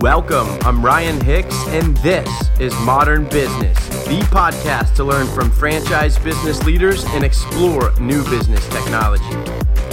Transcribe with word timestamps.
Welcome. 0.00 0.46
I'm 0.60 0.84
Ryan 0.84 1.20
Hicks, 1.20 1.56
and 1.70 1.96
this 1.96 2.30
is 2.60 2.72
Modern 2.82 3.24
Business, 3.24 3.76
the 4.06 4.20
podcast 4.30 4.94
to 4.94 5.02
learn 5.02 5.26
from 5.26 5.50
franchise 5.50 6.16
business 6.20 6.62
leaders 6.62 7.04
and 7.06 7.24
explore 7.24 7.92
new 7.98 8.22
business 8.30 8.64
technology. 8.68 9.34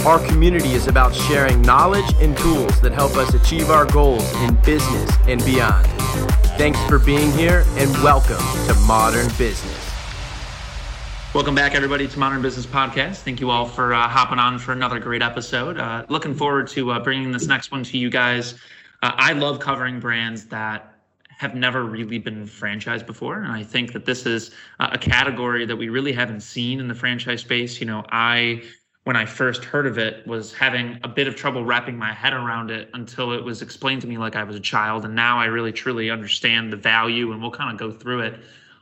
Our 0.04 0.24
community 0.28 0.74
is 0.74 0.86
about 0.86 1.12
sharing 1.12 1.60
knowledge 1.62 2.08
and 2.20 2.36
tools 2.36 2.80
that 2.82 2.92
help 2.92 3.16
us 3.16 3.34
achieve 3.34 3.68
our 3.70 3.84
goals 3.84 4.32
in 4.42 4.54
business 4.62 5.10
and 5.26 5.44
beyond. 5.44 5.88
Thanks 6.56 6.80
for 6.84 7.00
being 7.00 7.32
here, 7.32 7.64
and 7.70 7.90
welcome 7.94 8.36
to 8.68 8.74
Modern 8.86 9.26
Business. 9.36 9.90
Welcome 11.34 11.56
back, 11.56 11.74
everybody, 11.74 12.06
to 12.06 12.18
Modern 12.20 12.42
Business 12.42 12.64
Podcast. 12.64 13.16
Thank 13.16 13.40
you 13.40 13.50
all 13.50 13.66
for 13.66 13.92
uh, 13.92 14.06
hopping 14.06 14.38
on 14.38 14.60
for 14.60 14.70
another 14.70 15.00
great 15.00 15.20
episode. 15.20 15.78
Uh, 15.78 16.06
looking 16.08 16.34
forward 16.34 16.68
to 16.68 16.92
uh, 16.92 17.00
bringing 17.00 17.32
this 17.32 17.48
next 17.48 17.72
one 17.72 17.82
to 17.82 17.98
you 17.98 18.08
guys. 18.08 18.54
Uh, 19.06 19.12
I 19.18 19.34
love 19.34 19.60
covering 19.60 20.00
brands 20.00 20.46
that 20.46 20.98
have 21.28 21.54
never 21.54 21.84
really 21.84 22.18
been 22.18 22.44
franchised 22.44 23.06
before, 23.06 23.40
and 23.40 23.52
I 23.52 23.62
think 23.62 23.92
that 23.92 24.04
this 24.04 24.26
is 24.26 24.50
a 24.80 24.98
category 24.98 25.64
that 25.64 25.76
we 25.76 25.90
really 25.90 26.12
haven't 26.12 26.40
seen 26.40 26.80
in 26.80 26.88
the 26.88 26.94
franchise 26.94 27.42
space. 27.42 27.78
You 27.78 27.86
know, 27.86 28.04
I 28.10 28.64
when 29.04 29.14
I 29.14 29.24
first 29.24 29.64
heard 29.64 29.86
of 29.86 29.96
it 29.96 30.26
was 30.26 30.52
having 30.52 30.98
a 31.04 31.08
bit 31.08 31.28
of 31.28 31.36
trouble 31.36 31.64
wrapping 31.64 31.96
my 31.96 32.12
head 32.12 32.32
around 32.32 32.72
it 32.72 32.90
until 32.94 33.30
it 33.30 33.44
was 33.44 33.62
explained 33.62 34.00
to 34.00 34.08
me 34.08 34.18
like 34.18 34.34
I 34.34 34.42
was 34.42 34.56
a 34.56 34.60
child, 34.74 35.04
and 35.04 35.14
now 35.14 35.38
I 35.38 35.44
really 35.44 35.70
truly 35.70 36.10
understand 36.10 36.72
the 36.72 36.76
value, 36.76 37.30
and 37.30 37.40
we'll 37.40 37.52
kind 37.52 37.70
of 37.70 37.78
go 37.78 37.96
through 37.96 38.22
it 38.22 38.40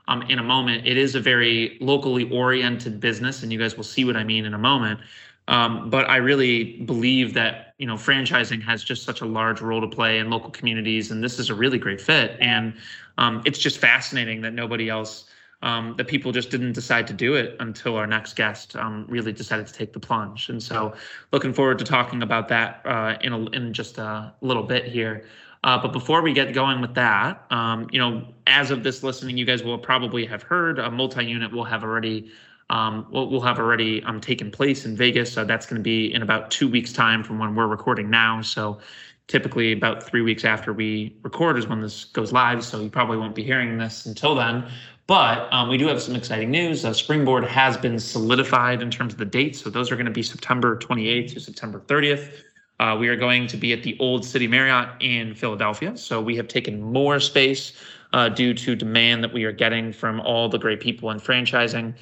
um, 0.08 0.22
in 0.22 0.38
a 0.38 0.42
moment. 0.42 0.86
It 0.86 0.96
is 0.96 1.14
a 1.14 1.20
very 1.20 1.76
locally 1.82 2.30
oriented 2.30 2.98
business, 2.98 3.42
and 3.42 3.52
you 3.52 3.58
guys 3.58 3.76
will 3.76 3.84
see 3.84 4.06
what 4.06 4.16
I 4.16 4.24
mean 4.24 4.46
in 4.46 4.54
a 4.54 4.58
moment. 4.58 5.00
Um, 5.48 5.90
but 5.90 6.08
I 6.08 6.16
really 6.16 6.78
believe 6.82 7.34
that 7.34 7.74
you 7.78 7.86
know 7.86 7.94
franchising 7.94 8.62
has 8.62 8.82
just 8.82 9.04
such 9.04 9.20
a 9.20 9.26
large 9.26 9.60
role 9.60 9.80
to 9.80 9.88
play 9.88 10.18
in 10.18 10.30
local 10.30 10.50
communities, 10.50 11.10
and 11.10 11.22
this 11.22 11.38
is 11.38 11.50
a 11.50 11.54
really 11.54 11.78
great 11.78 12.00
fit. 12.00 12.36
And 12.40 12.74
um, 13.18 13.42
it's 13.44 13.58
just 13.58 13.78
fascinating 13.78 14.40
that 14.42 14.54
nobody 14.54 14.88
else, 14.88 15.26
um, 15.62 15.94
that 15.98 16.08
people 16.08 16.32
just 16.32 16.50
didn't 16.50 16.72
decide 16.72 17.06
to 17.08 17.12
do 17.12 17.34
it 17.34 17.56
until 17.60 17.96
our 17.96 18.06
next 18.06 18.36
guest 18.36 18.74
um, 18.76 19.04
really 19.08 19.32
decided 19.32 19.66
to 19.66 19.72
take 19.72 19.92
the 19.92 20.00
plunge. 20.00 20.48
And 20.48 20.62
so, 20.62 20.94
looking 21.32 21.52
forward 21.52 21.78
to 21.78 21.84
talking 21.84 22.22
about 22.22 22.48
that 22.48 22.80
uh, 22.84 23.16
in 23.20 23.32
a, 23.32 23.50
in 23.50 23.72
just 23.74 23.98
a 23.98 24.32
little 24.40 24.64
bit 24.64 24.86
here. 24.86 25.24
Uh, 25.62 25.80
but 25.80 25.92
before 25.92 26.20
we 26.20 26.34
get 26.34 26.52
going 26.52 26.82
with 26.82 26.94
that, 26.94 27.42
um, 27.50 27.88
you 27.90 27.98
know, 27.98 28.22
as 28.46 28.70
of 28.70 28.82
this 28.82 29.02
listening, 29.02 29.38
you 29.38 29.46
guys 29.46 29.62
will 29.62 29.78
probably 29.78 30.26
have 30.26 30.42
heard 30.42 30.78
a 30.78 30.90
multi-unit 30.90 31.50
will 31.50 31.64
have 31.64 31.82
already 31.82 32.30
um, 32.70 33.06
will, 33.10 33.28
will 33.28 33.40
have 33.40 33.58
already 33.58 34.02
um, 34.04 34.20
taken 34.20 34.50
place 34.50 34.84
in 34.84 34.96
Vegas. 34.96 35.32
So 35.32 35.44
that's 35.44 35.66
going 35.66 35.76
to 35.76 35.82
be 35.82 36.12
in 36.12 36.22
about 36.22 36.50
two 36.50 36.68
weeks' 36.68 36.92
time 36.92 37.22
from 37.22 37.38
when 37.38 37.54
we're 37.54 37.66
recording 37.66 38.10
now. 38.10 38.40
So 38.42 38.78
typically 39.26 39.72
about 39.72 40.02
three 40.02 40.22
weeks 40.22 40.44
after 40.44 40.72
we 40.72 41.16
record 41.22 41.58
is 41.58 41.66
when 41.66 41.80
this 41.80 42.04
goes 42.04 42.32
live. 42.32 42.64
So 42.64 42.80
you 42.80 42.90
probably 42.90 43.16
won't 43.16 43.34
be 43.34 43.42
hearing 43.42 43.78
this 43.78 44.06
until 44.06 44.34
then. 44.34 44.66
But 45.06 45.52
um, 45.52 45.68
we 45.68 45.76
do 45.76 45.86
have 45.88 46.00
some 46.00 46.14
exciting 46.14 46.50
news. 46.50 46.84
Uh, 46.84 46.92
Springboard 46.94 47.44
has 47.44 47.76
been 47.76 47.98
solidified 47.98 48.80
in 48.80 48.90
terms 48.90 49.12
of 49.12 49.18
the 49.18 49.26
dates. 49.26 49.62
So 49.62 49.68
those 49.68 49.90
are 49.90 49.96
going 49.96 50.06
to 50.06 50.12
be 50.12 50.22
September 50.22 50.78
28th 50.78 51.34
to 51.34 51.40
September 51.40 51.80
30th. 51.80 52.32
Uh, 52.80 52.96
we 52.98 53.08
are 53.08 53.16
going 53.16 53.46
to 53.46 53.56
be 53.56 53.72
at 53.72 53.82
the 53.82 53.96
Old 54.00 54.24
City 54.24 54.48
Marriott 54.48 54.88
in 55.00 55.34
Philadelphia. 55.34 55.96
So 55.96 56.20
we 56.20 56.36
have 56.36 56.48
taken 56.48 56.80
more 56.80 57.20
space 57.20 57.74
uh, 58.14 58.28
due 58.28 58.54
to 58.54 58.74
demand 58.74 59.22
that 59.22 59.32
we 59.32 59.44
are 59.44 59.52
getting 59.52 59.92
from 59.92 60.20
all 60.20 60.48
the 60.48 60.58
great 60.58 60.80
people 60.80 61.10
in 61.10 61.18
franchising. 61.18 61.94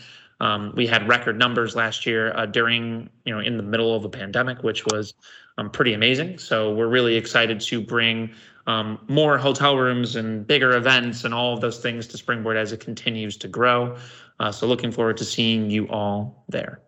Um, 0.43 0.73
we 0.75 0.89
had 0.89 1.07
record 1.09 1.39
numbers 1.39 1.77
last 1.77 2.05
year 2.05 2.35
uh, 2.37 2.47
during, 2.47 3.09
you 3.25 3.33
know, 3.33 3.41
in 3.41 3.57
the 3.57 3.63
middle 3.63 3.95
of 3.95 4.05
a 4.05 4.09
pandemic, 4.09 4.65
which 4.65 4.85
was 4.87 5.15
um, 5.57 5.71
pretty 5.71 5.95
amazing. 5.95 6.39
So 6.39 6.75
we're 6.75 6.89
really 6.89 7.15
excited 7.15 7.61
to 7.61 7.81
bring 7.81 8.33
um, 8.67 8.99
more 9.07 9.39
hotel 9.39 9.77
rooms 9.77 10.17
and 10.17 10.45
bigger 10.45 10.77
events 10.77 11.25
and 11.25 11.33
all 11.33 11.55
of 11.55 11.61
those 11.61 11.79
things 11.79 12.09
to 12.09 12.19
Springboard 12.19 12.57
as 12.57 12.73
it 12.73 12.81
continues 12.81 13.37
to 13.37 13.49
grow. 13.49 13.97
Uh, 14.41 14.51
so 14.51 14.67
looking 14.67 14.91
forward 14.91 15.17
to 15.19 15.25
seeing 15.25 15.71
you 15.71 15.89
all 15.89 16.45
there. 16.49 16.81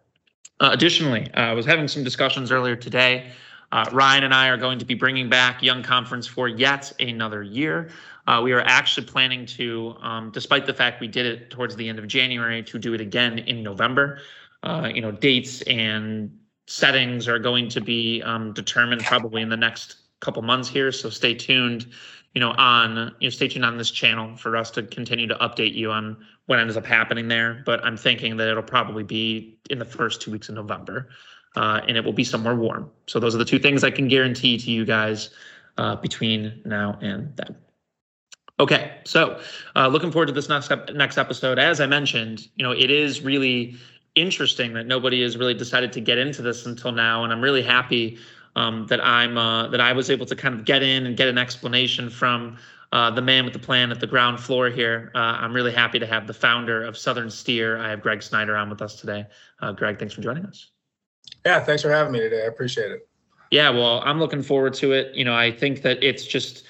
Uh, 0.59 0.71
additionally, 0.73 1.33
uh, 1.35 1.41
I 1.41 1.53
was 1.53 1.65
having 1.65 1.87
some 1.87 2.03
discussions 2.03 2.51
earlier 2.51 2.75
today 2.75 3.31
uh, 3.75 3.85
Ryan 3.91 4.23
and 4.23 4.33
I 4.33 4.49
are 4.49 4.57
going 4.57 4.79
to 4.79 4.85
be 4.85 4.95
bringing 4.95 5.29
back 5.29 5.61
Young 5.61 5.83
Conference 5.83 6.29
for 6.29 6.47
yet 6.47 6.93
another 7.01 7.43
year. 7.43 7.91
Uh, 8.27 8.41
we 8.43 8.53
are 8.53 8.63
actually 8.63 9.07
planning 9.07 9.45
to, 9.45 9.95
um, 10.01 10.31
despite 10.31 10.67
the 10.67 10.75
fact 10.75 11.01
we 11.01 11.09
did 11.09 11.27
it 11.27 11.51
towards 11.51 11.77
the 11.77 11.89
end 11.89 11.99
of 11.99 12.07
January, 12.07 12.63
to 12.63 12.79
do 12.79 12.95
it 12.95 13.01
again 13.01 13.39
in 13.41 13.63
November. 13.63 14.19
Uh, 14.63 14.91
you 14.93 15.01
know, 15.01 15.13
dates 15.13 15.61
and 15.63 16.37
settings 16.67 17.29
are 17.29 17.39
going 17.39 17.69
to 17.69 17.81
be 17.81 18.23
um, 18.23 18.53
determined 18.55 19.05
probably 19.05 19.43
in 19.43 19.49
the 19.49 19.57
next 19.57 19.97
couple 20.21 20.41
months 20.41 20.69
here. 20.69 20.91
So 20.91 21.11
stay 21.11 21.35
tuned, 21.35 21.87
you 22.33 22.41
know, 22.41 22.53
on 22.53 23.15
you 23.21 23.27
know, 23.27 23.31
stay 23.31 23.49
tuned 23.49 23.65
on 23.65 23.77
this 23.77 23.91
channel 23.91 24.37
for 24.37 24.57
us 24.57 24.71
to 24.73 24.83
continue 24.83 25.27
to 25.27 25.35
update 25.37 25.75
you 25.75 25.91
on 25.91 26.17
what 26.47 26.59
ends 26.59 26.77
up 26.79 26.87
happening 26.87 27.29
there. 27.29 27.63
But 27.67 27.85
I'm 27.85 27.97
thinking 27.97 28.39
that 28.39 28.49
it'll 28.49 28.63
probably 28.63 29.03
be 29.03 29.59
in 29.69 29.79
the 29.79 29.85
first 29.85 30.23
two 30.23 30.31
weeks 30.31 30.49
of 30.49 30.55
November 30.55 31.11
uh, 31.57 31.81
and 31.87 31.97
it 31.97 32.05
will 32.05 32.13
be 32.13 32.25
somewhere 32.25 32.55
warm. 32.55 32.91
So 33.07 33.21
those 33.21 33.35
are 33.35 33.39
the 33.39 33.45
two 33.45 33.59
things 33.59 33.85
I 33.85 33.91
can 33.91 34.09
guarantee 34.09 34.59
to 34.59 34.71
you 34.71 34.85
guys 34.85 35.31
uh, 35.79 35.97
between 35.97 36.61
now 36.65 36.99
and 37.01 37.37
then. 37.37 37.57
Okay, 38.61 38.99
so 39.05 39.41
uh, 39.75 39.89
looking 39.89 40.13
forward 40.13 40.27
to 40.27 40.33
this 40.33 40.49
next 40.49 40.71
next 40.95 41.19
episode. 41.19 41.59
As 41.59 41.81
I 41.81 41.87
mentioned, 41.87 42.49
you 42.55 42.63
know, 42.63 42.71
it 42.71 42.91
is 42.91 43.21
really 43.21 43.77
interesting 44.15 44.75
that 44.75 44.87
nobody 44.87 45.23
has 45.23 45.37
really 45.37 45.55
decided 45.55 45.93
to 45.93 46.01
get 46.01 46.19
into 46.19 46.41
this 46.41 46.65
until 46.67 46.93
now, 46.93 47.25
and 47.25 47.33
I'm 47.33 47.41
really 47.41 47.63
happy 47.63 48.19
um, 48.55 48.87
that 48.87 49.05
I'm 49.05 49.37
uh, 49.37 49.69
that 49.69 49.81
I 49.81 49.93
was 49.93 50.09
able 50.09 50.27
to 50.27 50.37
kind 50.37 50.55
of 50.55 50.65
get 50.65 50.85
in 50.85 51.07
and 51.07 51.17
get 51.17 51.27
an 51.27 51.37
explanation 51.37 52.09
from 52.09 52.57
uh, 52.93 53.11
the 53.11 53.23
man 53.23 53.45
with 53.45 53.55
the 53.55 53.59
plan 53.59 53.91
at 53.91 53.99
the 53.99 54.07
ground 54.07 54.39
floor 54.39 54.71
here. 54.71 55.11
Uh, 55.17 55.19
I'm 55.19 55.53
really 55.53 55.73
happy 55.73 55.99
to 55.99 56.07
have 56.07 56.29
the 56.29 56.35
founder 56.35 56.85
of 56.85 56.97
Southern 56.97 57.31
Steer. 57.31 57.79
I 57.79 57.91
have 57.91 58.03
Greg 58.03 58.23
Snyder 58.23 58.57
on 58.57 58.71
with 58.71 58.81
us 58.81 59.01
today. 59.01 59.27
Uh, 59.61 59.73
Greg, 59.73 59.99
thanks 59.99 60.15
for 60.15 60.21
joining 60.21 60.47
us. 60.47 60.71
Yeah, 61.45 61.59
thanks 61.59 61.83
for 61.83 61.91
having 61.91 62.13
me 62.13 62.21
today. 62.21 62.45
I 62.45 62.47
appreciate 62.47 62.93
it. 62.93 63.09
Yeah, 63.51 63.71
well, 63.71 64.01
I'm 64.05 64.21
looking 64.21 64.43
forward 64.43 64.75
to 64.75 64.93
it. 64.93 65.15
You 65.15 65.25
know, 65.25 65.35
I 65.35 65.51
think 65.51 65.83
that 65.83 66.03
it's 66.03 66.25
just 66.25 66.65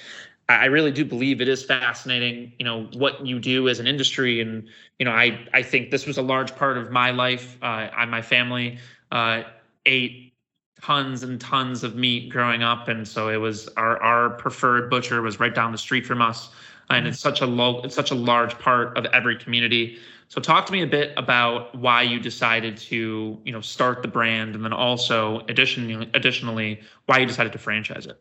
I 0.49 0.67
really 0.67 0.91
do 0.91 1.05
believe 1.05 1.41
it 1.41 1.49
is 1.49 1.65
fascinating, 1.65 2.53
you 2.59 2.65
know, 2.65 2.89
what 2.95 3.27
you 3.27 3.39
do 3.39 3.69
as 3.69 3.81
an 3.81 3.87
industry. 3.87 4.43
And, 4.43 4.69
you 4.99 5.05
know, 5.07 5.13
I, 5.13 5.47
I 5.55 5.63
think 5.63 5.91
this 5.91 6.07
was 6.07 6.19
a 6.19 6.23
large 6.23 6.55
part 6.55 6.77
of 6.77 6.91
my 6.91 7.11
life. 7.11 7.57
Uh, 7.63 7.89
I, 7.97 8.05
my 8.05 8.21
family 8.21 8.79
uh, 9.11 9.45
ate 9.87 10.35
tons 10.83 11.23
and 11.23 11.41
tons 11.41 11.83
of 11.83 11.97
meat 11.97 12.29
growing 12.29 12.63
up. 12.63 12.89
And 12.89 13.09
so 13.09 13.31
it 13.31 13.39
was 13.39 13.69
our, 13.77 13.97
our 14.03 14.31
preferred 14.31 14.91
butcher 14.91 15.23
was 15.23 15.41
right 15.41 15.55
down 15.55 15.73
the 15.73 15.79
street 15.79 16.05
from 16.05 16.21
us. 16.21 16.51
And 16.91 17.07
it's 17.07 17.19
such 17.19 17.41
a 17.41 17.47
low, 17.47 17.81
it's 17.81 17.95
such 17.95 18.11
a 18.11 18.15
large 18.15 18.59
part 18.59 18.99
of 18.99 19.07
every 19.07 19.39
community. 19.39 19.97
So 20.29 20.41
talk 20.41 20.67
to 20.67 20.73
me 20.73 20.83
a 20.83 20.87
bit 20.87 21.15
about 21.17 21.75
why 21.75 22.03
you 22.03 22.21
decided 22.21 22.77
to, 22.77 23.39
you 23.43 23.53
know, 23.53 23.63
start 23.63 24.03
the 24.03 24.09
brand, 24.09 24.55
and 24.55 24.63
then 24.63 24.75
also 24.75 25.41
additionally, 25.49 26.11
additionally, 26.13 26.81
why 27.07 27.19
you 27.19 27.27
decided 27.27 27.53
to 27.53 27.59
franchise 27.59 28.05
it. 28.07 28.21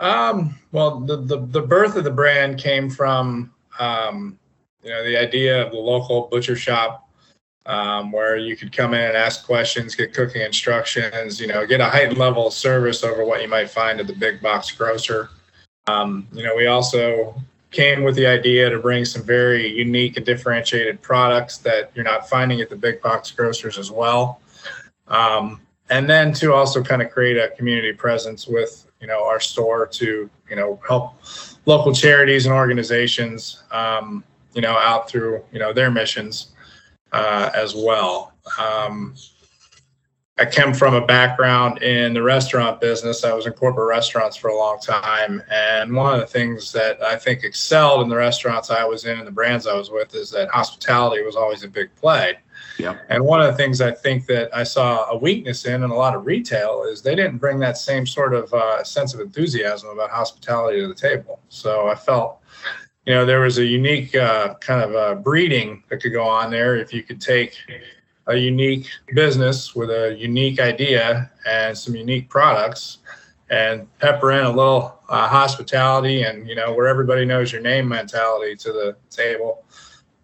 Um, 0.00 0.56
well, 0.72 1.00
the, 1.00 1.16
the 1.16 1.38
the 1.46 1.62
birth 1.62 1.96
of 1.96 2.04
the 2.04 2.10
brand 2.10 2.58
came 2.58 2.88
from, 2.88 3.52
um, 3.78 4.38
you 4.82 4.90
know, 4.90 5.02
the 5.04 5.16
idea 5.16 5.64
of 5.64 5.72
the 5.72 5.78
local 5.78 6.28
butcher 6.30 6.54
shop, 6.54 7.08
um, 7.66 8.12
where 8.12 8.36
you 8.36 8.56
could 8.56 8.72
come 8.72 8.94
in 8.94 9.00
and 9.00 9.16
ask 9.16 9.44
questions, 9.44 9.94
get 9.94 10.14
cooking 10.14 10.42
instructions, 10.42 11.40
you 11.40 11.46
know, 11.46 11.66
get 11.66 11.80
a 11.80 11.84
heightened 11.84 12.16
level 12.16 12.46
of 12.46 12.52
service 12.52 13.02
over 13.02 13.24
what 13.24 13.42
you 13.42 13.48
might 13.48 13.70
find 13.70 14.00
at 14.00 14.06
the 14.06 14.14
big 14.14 14.40
box 14.40 14.70
grocer. 14.70 15.30
Um, 15.86 16.28
you 16.32 16.44
know, 16.44 16.54
we 16.54 16.66
also 16.66 17.34
came 17.70 18.02
with 18.02 18.14
the 18.14 18.26
idea 18.26 18.70
to 18.70 18.78
bring 18.78 19.04
some 19.04 19.22
very 19.22 19.66
unique 19.66 20.16
and 20.16 20.24
differentiated 20.24 21.02
products 21.02 21.58
that 21.58 21.90
you're 21.94 22.04
not 22.04 22.28
finding 22.28 22.60
at 22.60 22.70
the 22.70 22.76
big 22.76 23.02
box 23.02 23.30
grocers 23.30 23.76
as 23.78 23.90
well. 23.90 24.40
Um, 25.08 25.60
and 25.90 26.08
then 26.08 26.32
to 26.34 26.52
also 26.52 26.82
kind 26.82 27.02
of 27.02 27.10
create 27.10 27.36
a 27.36 27.48
community 27.56 27.92
presence 27.92 28.46
with 28.46 28.87
you 29.00 29.06
know 29.06 29.24
our 29.24 29.40
store 29.40 29.86
to 29.86 30.28
you 30.48 30.56
know 30.56 30.80
help 30.86 31.14
local 31.66 31.92
charities 31.92 32.46
and 32.46 32.54
organizations 32.54 33.62
um, 33.70 34.24
you 34.54 34.60
know 34.60 34.76
out 34.76 35.08
through 35.08 35.42
you 35.52 35.58
know 35.58 35.72
their 35.72 35.90
missions 35.90 36.48
uh, 37.12 37.50
as 37.54 37.74
well. 37.74 38.32
Um, 38.58 39.14
I 40.40 40.46
came 40.46 40.72
from 40.72 40.94
a 40.94 41.04
background 41.04 41.82
in 41.82 42.14
the 42.14 42.22
restaurant 42.22 42.80
business. 42.80 43.24
I 43.24 43.32
was 43.32 43.46
in 43.46 43.52
corporate 43.54 43.88
restaurants 43.88 44.36
for 44.36 44.48
a 44.48 44.56
long 44.56 44.78
time. 44.78 45.42
And 45.50 45.92
one 45.92 46.14
of 46.14 46.20
the 46.20 46.26
things 46.28 46.70
that 46.72 47.02
I 47.02 47.16
think 47.16 47.42
excelled 47.42 48.02
in 48.02 48.08
the 48.08 48.16
restaurants 48.16 48.70
I 48.70 48.84
was 48.84 49.04
in 49.04 49.18
and 49.18 49.26
the 49.26 49.32
brands 49.32 49.66
I 49.66 49.74
was 49.74 49.90
with 49.90 50.14
is 50.14 50.30
that 50.30 50.48
hospitality 50.50 51.24
was 51.24 51.34
always 51.34 51.64
a 51.64 51.68
big 51.68 51.92
play. 51.96 52.38
Yeah. 52.78 52.96
And 53.08 53.24
one 53.24 53.40
of 53.40 53.48
the 53.48 53.56
things 53.56 53.80
I 53.80 53.90
think 53.90 54.26
that 54.26 54.54
I 54.56 54.62
saw 54.62 55.10
a 55.10 55.16
weakness 55.16 55.66
in 55.66 55.82
in 55.82 55.90
a 55.90 55.94
lot 55.94 56.14
of 56.14 56.26
retail 56.26 56.84
is 56.84 57.02
they 57.02 57.16
didn't 57.16 57.38
bring 57.38 57.58
that 57.58 57.76
same 57.76 58.06
sort 58.06 58.34
of 58.34 58.52
uh, 58.54 58.84
sense 58.84 59.14
of 59.14 59.20
enthusiasm 59.20 59.90
about 59.90 60.10
hospitality 60.10 60.80
to 60.80 60.88
the 60.88 60.94
table. 60.94 61.40
So 61.48 61.88
I 61.88 61.96
felt, 61.96 62.38
you 63.04 63.14
know, 63.14 63.26
there 63.26 63.40
was 63.40 63.58
a 63.58 63.64
unique 63.64 64.14
uh, 64.14 64.54
kind 64.54 64.82
of 64.82 64.94
a 64.94 65.20
breeding 65.20 65.82
that 65.88 66.00
could 66.00 66.12
go 66.12 66.22
on 66.22 66.50
there 66.50 66.76
if 66.76 66.92
you 66.92 67.02
could 67.02 67.20
take 67.20 67.56
a 68.28 68.36
unique 68.36 68.88
business 69.14 69.74
with 69.74 69.90
a 69.90 70.14
unique 70.16 70.60
idea 70.60 71.30
and 71.46 71.76
some 71.76 71.96
unique 71.96 72.28
products 72.28 72.98
and 73.50 73.88
pepper 73.98 74.32
in 74.32 74.44
a 74.44 74.48
little 74.48 75.00
uh, 75.08 75.26
hospitality 75.26 76.22
and 76.22 76.46
you 76.46 76.54
know 76.54 76.74
where 76.74 76.86
everybody 76.86 77.24
knows 77.24 77.50
your 77.50 77.62
name 77.62 77.88
mentality 77.88 78.54
to 78.54 78.70
the 78.72 78.94
table 79.08 79.64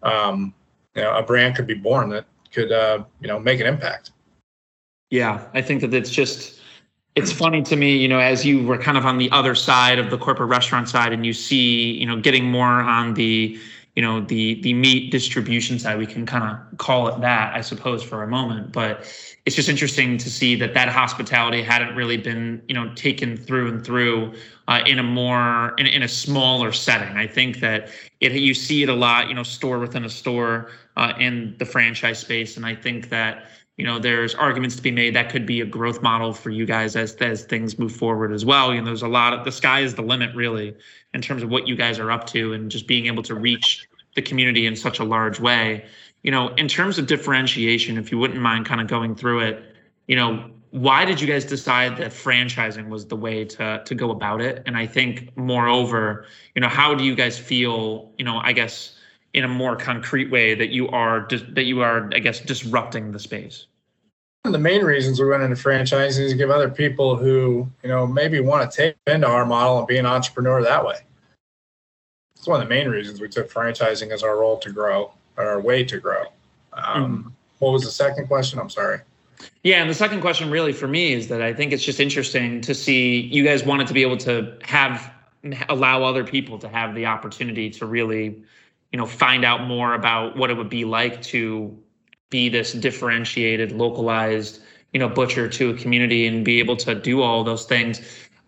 um, 0.03 0.53
you 0.95 1.01
know 1.01 1.15
a 1.15 1.23
brand 1.23 1.55
could 1.55 1.65
be 1.65 1.73
born 1.73 2.07
that 2.07 2.25
could 2.55 2.71
uh, 2.71 3.03
you 3.21 3.27
know 3.27 3.39
make 3.39 3.59
an 3.59 3.67
impact. 3.67 4.11
Yeah 5.11 5.47
i 5.53 5.61
think 5.61 5.81
that 5.81 5.93
it's 5.93 6.09
just 6.09 6.59
it's 7.15 7.31
funny 7.31 7.61
to 7.61 7.75
me 7.75 7.95
you 7.95 8.07
know 8.07 8.19
as 8.19 8.43
you 8.43 8.63
were 8.63 8.77
kind 8.77 8.97
of 8.97 9.05
on 9.05 9.17
the 9.17 9.29
other 9.31 9.53
side 9.53 9.99
of 9.99 10.09
the 10.09 10.17
corporate 10.17 10.49
restaurant 10.49 10.89
side 10.89 11.13
and 11.13 11.25
you 11.25 11.33
see 11.33 11.91
you 11.93 12.05
know 12.05 12.19
getting 12.19 12.45
more 12.45 12.81
on 12.81 13.13
the 13.13 13.59
you 13.95 14.01
know 14.01 14.21
the 14.21 14.61
the 14.61 14.73
meat 14.73 15.11
distribution 15.11 15.79
side 15.79 15.97
we 15.97 16.05
can 16.05 16.25
kind 16.25 16.43
of 16.43 16.77
call 16.77 17.07
it 17.07 17.21
that 17.21 17.55
i 17.55 17.61
suppose 17.61 18.03
for 18.03 18.23
a 18.23 18.27
moment. 18.27 18.71
But 18.71 19.05
it's 19.45 19.55
just 19.55 19.69
interesting 19.69 20.17
to 20.17 20.29
see 20.29 20.55
that 20.55 20.73
that 20.73 20.89
hospitality 20.89 21.61
hadn't 21.61 21.95
really 21.95 22.17
been 22.17 22.61
you 22.67 22.75
know 22.75 22.93
taken 22.95 23.37
through 23.37 23.69
and 23.69 23.85
through 23.85 24.33
uh, 24.67 24.81
in 24.85 24.99
a 24.99 25.03
more 25.03 25.73
in, 25.77 25.85
in 25.85 26.03
a 26.03 26.07
smaller 26.07 26.71
setting. 26.71 27.15
I 27.15 27.27
think 27.27 27.59
that 27.59 27.89
it 28.19 28.33
you 28.33 28.53
see 28.53 28.83
it 28.83 28.89
a 28.89 28.93
lot 28.93 29.29
you 29.29 29.35
know 29.35 29.43
store 29.43 29.79
within 29.79 30.05
a 30.05 30.09
store 30.09 30.71
uh, 30.97 31.13
in 31.19 31.55
the 31.59 31.65
franchise 31.65 32.19
space. 32.19 32.57
And 32.57 32.65
i 32.65 32.75
think 32.75 33.09
that 33.09 33.49
you 33.77 33.85
know 33.85 33.99
there's 33.99 34.33
arguments 34.35 34.75
to 34.75 34.81
be 34.81 34.91
made 34.91 35.15
that 35.15 35.29
could 35.29 35.45
be 35.45 35.61
a 35.61 35.65
growth 35.65 36.01
model 36.01 36.33
for 36.33 36.49
you 36.49 36.65
guys 36.65 36.95
as 36.95 37.15
as 37.15 37.43
things 37.43 37.77
move 37.77 37.91
forward 37.91 38.31
as 38.31 38.45
well. 38.45 38.73
You 38.73 38.79
know 38.81 38.85
there's 38.85 39.01
a 39.01 39.07
lot 39.07 39.33
of 39.33 39.43
the 39.43 39.51
sky 39.51 39.81
is 39.81 39.95
the 39.95 40.01
limit 40.01 40.35
really 40.35 40.75
in 41.13 41.21
terms 41.21 41.43
of 41.43 41.49
what 41.49 41.67
you 41.67 41.75
guys 41.75 41.99
are 41.99 42.11
up 42.11 42.25
to 42.27 42.53
and 42.53 42.71
just 42.71 42.87
being 42.87 43.07
able 43.07 43.23
to 43.23 43.35
reach 43.35 43.87
the 44.15 44.21
community 44.21 44.65
in 44.65 44.75
such 44.75 44.99
a 44.99 45.03
large 45.03 45.39
way. 45.39 45.85
You 46.23 46.31
know 46.31 46.49
in 46.55 46.67
terms 46.67 46.97
of 46.97 47.07
differentiation 47.07 47.97
if 47.97 48.11
you 48.11 48.17
wouldn't 48.17 48.41
mind 48.41 48.65
kind 48.65 48.81
of 48.81 48.87
going 48.87 49.15
through 49.15 49.41
it 49.41 49.63
you 50.07 50.15
know 50.15 50.49
why 50.71 51.05
did 51.05 51.21
you 51.21 51.27
guys 51.27 51.45
decide 51.45 51.95
that 51.95 52.11
franchising 52.11 52.89
was 52.89 53.05
the 53.05 53.15
way 53.15 53.45
to 53.45 53.81
to 53.85 53.95
go 53.95 54.11
about 54.11 54.41
it? 54.41 54.63
And 54.65 54.75
i 54.75 54.85
think 54.85 55.35
moreover 55.37 56.25
you 56.53 56.61
know 56.61 56.67
how 56.67 56.95
do 56.95 57.03
you 57.03 57.15
guys 57.15 57.37
feel 57.37 58.11
you 58.17 58.25
know 58.25 58.39
i 58.43 58.53
guess 58.53 58.94
in 59.35 59.43
a 59.43 59.49
more 59.49 59.75
concrete 59.75 60.31
way 60.31 60.55
that 60.55 60.69
you 60.69 60.87
are 60.89 61.27
that 61.49 61.65
you 61.65 61.81
are 61.81 62.09
i 62.15 62.19
guess 62.19 62.39
disrupting 62.39 63.11
the 63.11 63.19
space. 63.19 63.67
One 64.43 64.55
of 64.55 64.59
the 64.61 64.63
main 64.63 64.83
reasons 64.83 65.19
we 65.19 65.27
went 65.27 65.43
into 65.43 65.55
franchising 65.57 66.19
is 66.19 66.31
to 66.31 66.37
give 66.37 66.49
other 66.49 66.69
people 66.69 67.17
who 67.17 67.69
you 67.83 67.89
know 67.89 68.07
maybe 68.07 68.39
want 68.39 68.71
to 68.71 68.75
take 68.75 68.95
into 69.05 69.27
our 69.27 69.45
model 69.45 69.79
and 69.79 69.87
be 69.87 69.97
an 69.97 70.05
entrepreneur 70.05 70.63
that 70.63 70.85
way. 70.85 70.95
It's 72.37 72.47
one 72.47 72.61
of 72.61 72.67
the 72.67 72.73
main 72.73 72.87
reasons 72.87 73.19
we 73.19 73.27
took 73.27 73.51
franchising 73.51 74.11
as 74.11 74.23
our 74.23 74.39
role 74.39 74.57
to 74.59 74.71
grow 74.71 75.11
or 75.35 75.45
our 75.45 75.59
way 75.59 75.83
to 75.83 75.99
grow. 75.99 76.23
Um, 76.71 77.25
mm. 77.25 77.31
what 77.59 77.73
was 77.73 77.83
the 77.83 77.91
second 77.91 78.27
question? 78.27 78.57
I'm 78.57 78.69
sorry. 78.69 78.99
Yeah, 79.63 79.81
and 79.81 79.89
the 79.89 79.95
second 79.95 80.21
question 80.21 80.49
really 80.49 80.71
for 80.71 80.87
me 80.87 81.11
is 81.11 81.27
that 81.27 81.41
I 81.41 81.53
think 81.53 81.73
it's 81.73 81.83
just 81.83 81.99
interesting 81.99 82.61
to 82.61 82.73
see 82.73 83.19
you 83.19 83.43
guys 83.43 83.65
wanted 83.65 83.87
to 83.87 83.93
be 83.93 84.01
able 84.01 84.17
to 84.17 84.57
have 84.63 85.11
allow 85.67 86.03
other 86.03 86.23
people 86.23 86.57
to 86.59 86.69
have 86.69 86.95
the 86.95 87.05
opportunity 87.05 87.69
to 87.69 87.85
really 87.85 88.41
you 88.95 88.97
know 88.97 89.05
find 89.05 89.43
out 89.43 89.67
more 89.67 89.93
about 89.93 90.37
what 90.37 90.49
it 90.49 90.55
would 90.55 90.69
be 90.69 90.85
like 90.85 91.21
to 91.21 91.77
be 92.29 92.47
this 92.47 92.71
differentiated 92.71 93.73
localized 93.73 94.61
you 94.93 94.99
know 95.01 95.09
butcher 95.09 95.49
to 95.49 95.71
a 95.71 95.73
community 95.73 96.25
and 96.25 96.45
be 96.45 96.59
able 96.59 96.77
to 96.77 96.95
do 96.95 97.21
all 97.21 97.43
those 97.43 97.65
things. 97.65 97.99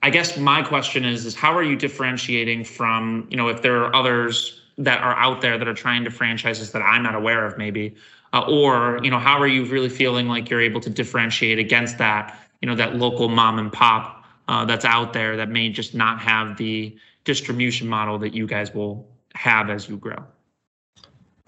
I 0.04 0.10
guess 0.10 0.38
my 0.38 0.62
question 0.62 1.04
is 1.04 1.26
is 1.26 1.36
how 1.36 1.54
are 1.54 1.64
you 1.64 1.76
differentiating 1.76 2.64
from 2.64 3.28
you 3.30 3.36
know 3.36 3.50
if 3.50 3.62
there 3.62 3.76
are 3.84 3.94
others 3.94 4.62
that 4.78 5.02
are 5.02 5.16
out 5.18 5.42
there 5.42 5.58
that 5.58 5.68
are 5.68 5.74
trying 5.74 6.06
to 6.06 6.10
franchises 6.10 6.72
that 6.72 6.82
i'm 6.82 7.04
not 7.04 7.16
aware 7.16 7.46
of 7.46 7.58
maybe 7.58 7.94
uh, 8.32 8.46
or 8.48 9.02
you 9.04 9.12
know 9.12 9.20
how 9.20 9.38
are 9.38 9.48
you 9.48 9.66
really 9.66 9.90
feeling 9.90 10.30
like 10.30 10.50
you're 10.50 10.62
able 10.62 10.80
to 10.80 10.90
differentiate 10.90 11.60
against 11.60 11.98
that 11.98 12.40
you 12.62 12.70
know 12.70 12.76
that 12.76 12.96
local 12.96 13.28
mom 13.28 13.60
and 13.60 13.74
pop 13.74 14.24
uh, 14.48 14.64
that's 14.64 14.86
out 14.86 15.12
there 15.12 15.36
that 15.36 15.50
may 15.50 15.70
just 15.70 15.94
not 15.94 16.22
have 16.22 16.56
the 16.56 16.96
distribution 17.26 17.86
model 17.86 18.18
that 18.18 18.34
you 18.34 18.48
guys 18.48 18.74
will 18.74 19.06
have 19.34 19.70
as 19.70 19.90
you 19.90 19.98
grow 19.98 20.24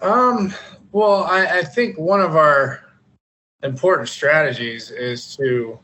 um, 0.02 0.54
well, 0.92 1.24
I, 1.24 1.58
I 1.58 1.62
think 1.62 1.98
one 1.98 2.20
of 2.20 2.36
our 2.36 2.84
important 3.62 4.08
strategies 4.08 4.90
is 4.90 5.36
to 5.36 5.78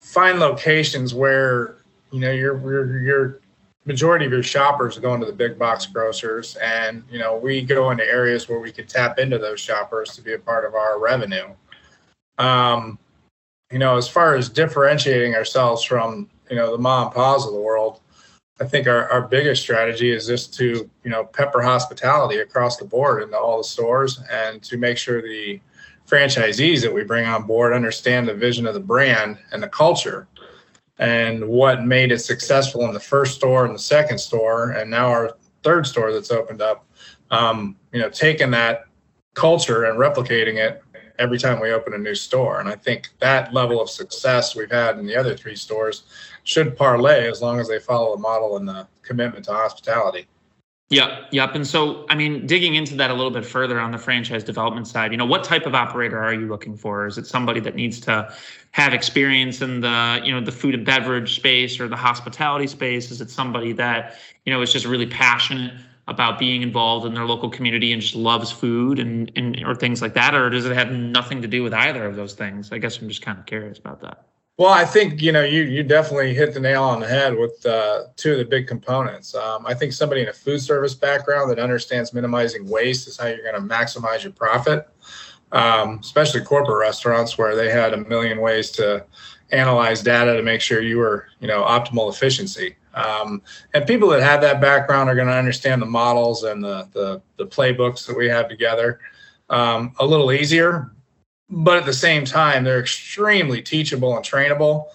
find 0.00 0.38
locations 0.38 1.12
where 1.12 1.78
you 2.12 2.20
know 2.20 2.30
your 2.30 2.58
your 2.60 3.00
your 3.00 3.40
majority 3.84 4.24
of 4.24 4.32
your 4.32 4.42
shoppers 4.42 4.96
are 4.96 5.00
going 5.00 5.20
to 5.20 5.26
the 5.26 5.32
big 5.32 5.58
box 5.58 5.86
grocers 5.86 6.56
and 6.56 7.02
you 7.10 7.18
know 7.18 7.36
we 7.36 7.62
go 7.62 7.90
into 7.90 8.04
areas 8.04 8.48
where 8.48 8.60
we 8.60 8.70
can 8.70 8.86
tap 8.86 9.18
into 9.18 9.38
those 9.38 9.60
shoppers 9.60 10.14
to 10.14 10.22
be 10.22 10.34
a 10.34 10.38
part 10.38 10.64
of 10.64 10.74
our 10.74 11.00
revenue. 11.00 11.48
Um 12.38 12.98
you 13.72 13.78
know 13.78 13.96
as 13.96 14.08
far 14.08 14.36
as 14.36 14.48
differentiating 14.48 15.34
ourselves 15.34 15.82
from 15.82 16.30
you 16.48 16.56
know 16.56 16.70
the 16.70 16.78
mom 16.78 17.06
and 17.06 17.14
pa's 17.14 17.44
of 17.44 17.52
the 17.52 17.60
world 17.60 18.00
I 18.58 18.64
think 18.64 18.86
our, 18.86 19.10
our 19.10 19.22
biggest 19.22 19.62
strategy 19.62 20.10
is 20.10 20.26
just 20.26 20.54
to, 20.54 20.88
you 21.04 21.10
know, 21.10 21.24
pepper 21.24 21.60
hospitality 21.60 22.38
across 22.38 22.78
the 22.78 22.86
board 22.86 23.22
into 23.22 23.36
all 23.36 23.58
the 23.58 23.64
stores 23.64 24.20
and 24.30 24.62
to 24.62 24.78
make 24.78 24.96
sure 24.96 25.20
the 25.20 25.60
franchisees 26.08 26.80
that 26.82 26.92
we 26.92 27.04
bring 27.04 27.26
on 27.26 27.46
board 27.46 27.72
understand 27.72 28.26
the 28.26 28.34
vision 28.34 28.66
of 28.66 28.74
the 28.74 28.80
brand 28.80 29.38
and 29.52 29.62
the 29.62 29.68
culture 29.68 30.26
and 30.98 31.46
what 31.46 31.84
made 31.84 32.12
it 32.12 32.20
successful 32.20 32.86
in 32.86 32.94
the 32.94 33.00
first 33.00 33.34
store 33.34 33.66
and 33.66 33.74
the 33.74 33.78
second 33.78 34.18
store 34.18 34.70
and 34.70 34.90
now 34.90 35.08
our 35.08 35.36
third 35.62 35.86
store 35.86 36.12
that's 36.12 36.30
opened 36.30 36.62
up. 36.62 36.86
Um, 37.30 37.76
you 37.92 38.00
know, 38.00 38.08
taking 38.08 38.52
that 38.52 38.84
culture 39.34 39.84
and 39.84 39.98
replicating 39.98 40.56
it 40.56 40.82
every 41.18 41.38
time 41.38 41.60
we 41.60 41.72
open 41.72 41.94
a 41.94 41.98
new 41.98 42.14
store. 42.14 42.60
And 42.60 42.68
I 42.68 42.76
think 42.76 43.08
that 43.18 43.52
level 43.52 43.80
of 43.80 43.90
success 43.90 44.54
we've 44.54 44.70
had 44.70 44.98
in 44.98 45.06
the 45.06 45.16
other 45.16 45.36
three 45.36 45.56
stores 45.56 46.04
should 46.46 46.76
parlay 46.76 47.28
as 47.28 47.42
long 47.42 47.58
as 47.58 47.68
they 47.68 47.80
follow 47.80 48.14
the 48.14 48.22
model 48.22 48.56
and 48.56 48.68
the 48.68 48.86
commitment 49.02 49.44
to 49.44 49.52
hospitality. 49.52 50.26
Yep, 50.90 51.28
yep. 51.32 51.56
And 51.56 51.66
so, 51.66 52.06
I 52.08 52.14
mean, 52.14 52.46
digging 52.46 52.76
into 52.76 52.94
that 52.94 53.10
a 53.10 53.14
little 53.14 53.32
bit 53.32 53.44
further 53.44 53.80
on 53.80 53.90
the 53.90 53.98
franchise 53.98 54.44
development 54.44 54.86
side, 54.86 55.10
you 55.10 55.18
know, 55.18 55.26
what 55.26 55.42
type 55.42 55.66
of 55.66 55.74
operator 55.74 56.22
are 56.22 56.32
you 56.32 56.46
looking 56.46 56.76
for? 56.76 57.08
Is 57.08 57.18
it 57.18 57.26
somebody 57.26 57.58
that 57.60 57.74
needs 57.74 57.98
to 58.02 58.32
have 58.70 58.94
experience 58.94 59.60
in 59.60 59.80
the, 59.80 60.20
you 60.22 60.32
know, 60.32 60.40
the 60.40 60.52
food 60.52 60.76
and 60.76 60.86
beverage 60.86 61.34
space 61.34 61.80
or 61.80 61.88
the 61.88 61.96
hospitality 61.96 62.68
space? 62.68 63.10
Is 63.10 63.20
it 63.20 63.30
somebody 63.30 63.72
that, 63.72 64.16
you 64.44 64.52
know, 64.52 64.62
is 64.62 64.72
just 64.72 64.86
really 64.86 65.06
passionate 65.06 65.74
about 66.06 66.38
being 66.38 66.62
involved 66.62 67.04
in 67.04 67.14
their 67.14 67.24
local 67.24 67.50
community 67.50 67.92
and 67.92 68.00
just 68.00 68.14
loves 68.14 68.52
food 68.52 69.00
and, 69.00 69.32
and 69.34 69.60
or 69.64 69.74
things 69.74 70.00
like 70.00 70.14
that? 70.14 70.36
Or 70.36 70.48
does 70.48 70.66
it 70.66 70.76
have 70.76 70.92
nothing 70.92 71.42
to 71.42 71.48
do 71.48 71.64
with 71.64 71.74
either 71.74 72.06
of 72.06 72.14
those 72.14 72.34
things? 72.34 72.70
I 72.70 72.78
guess 72.78 73.02
I'm 73.02 73.08
just 73.08 73.22
kind 73.22 73.40
of 73.40 73.46
curious 73.46 73.78
about 73.78 74.02
that. 74.02 74.24
Well, 74.58 74.72
I 74.72 74.86
think 74.86 75.20
you 75.20 75.32
know 75.32 75.42
you 75.42 75.62
you 75.64 75.82
definitely 75.82 76.34
hit 76.34 76.54
the 76.54 76.60
nail 76.60 76.82
on 76.82 77.00
the 77.00 77.06
head 77.06 77.36
with 77.36 77.64
uh, 77.66 78.04
two 78.16 78.32
of 78.32 78.38
the 78.38 78.44
big 78.44 78.66
components. 78.66 79.34
Um, 79.34 79.66
I 79.66 79.74
think 79.74 79.92
somebody 79.92 80.22
in 80.22 80.28
a 80.28 80.32
food 80.32 80.60
service 80.60 80.94
background 80.94 81.50
that 81.50 81.58
understands 81.58 82.14
minimizing 82.14 82.66
waste 82.66 83.06
is 83.06 83.18
how 83.18 83.26
you're 83.26 83.42
going 83.42 83.54
to 83.54 83.74
maximize 83.74 84.22
your 84.22 84.32
profit, 84.32 84.88
um, 85.52 85.98
especially 86.00 86.40
corporate 86.40 86.78
restaurants 86.78 87.36
where 87.36 87.54
they 87.54 87.70
had 87.70 87.92
a 87.92 87.98
million 87.98 88.40
ways 88.40 88.70
to 88.72 89.04
analyze 89.52 90.02
data 90.02 90.34
to 90.34 90.42
make 90.42 90.62
sure 90.62 90.80
you 90.80 90.96
were 90.96 91.26
you 91.40 91.48
know 91.48 91.62
optimal 91.62 92.10
efficiency. 92.10 92.76
Um, 92.94 93.42
and 93.74 93.86
people 93.86 94.08
that 94.08 94.22
have 94.22 94.40
that 94.40 94.58
background 94.58 95.10
are 95.10 95.14
going 95.14 95.28
to 95.28 95.34
understand 95.34 95.82
the 95.82 95.86
models 95.86 96.44
and 96.44 96.64
the 96.64 96.88
the, 96.94 97.20
the 97.36 97.46
playbooks 97.46 98.06
that 98.06 98.16
we 98.16 98.26
have 98.28 98.48
together 98.48 99.00
um, 99.50 99.92
a 99.98 100.06
little 100.06 100.32
easier 100.32 100.92
but 101.48 101.76
at 101.76 101.86
the 101.86 101.92
same 101.92 102.24
time 102.24 102.64
they're 102.64 102.80
extremely 102.80 103.62
teachable 103.62 104.16
and 104.16 104.24
trainable 104.24 104.86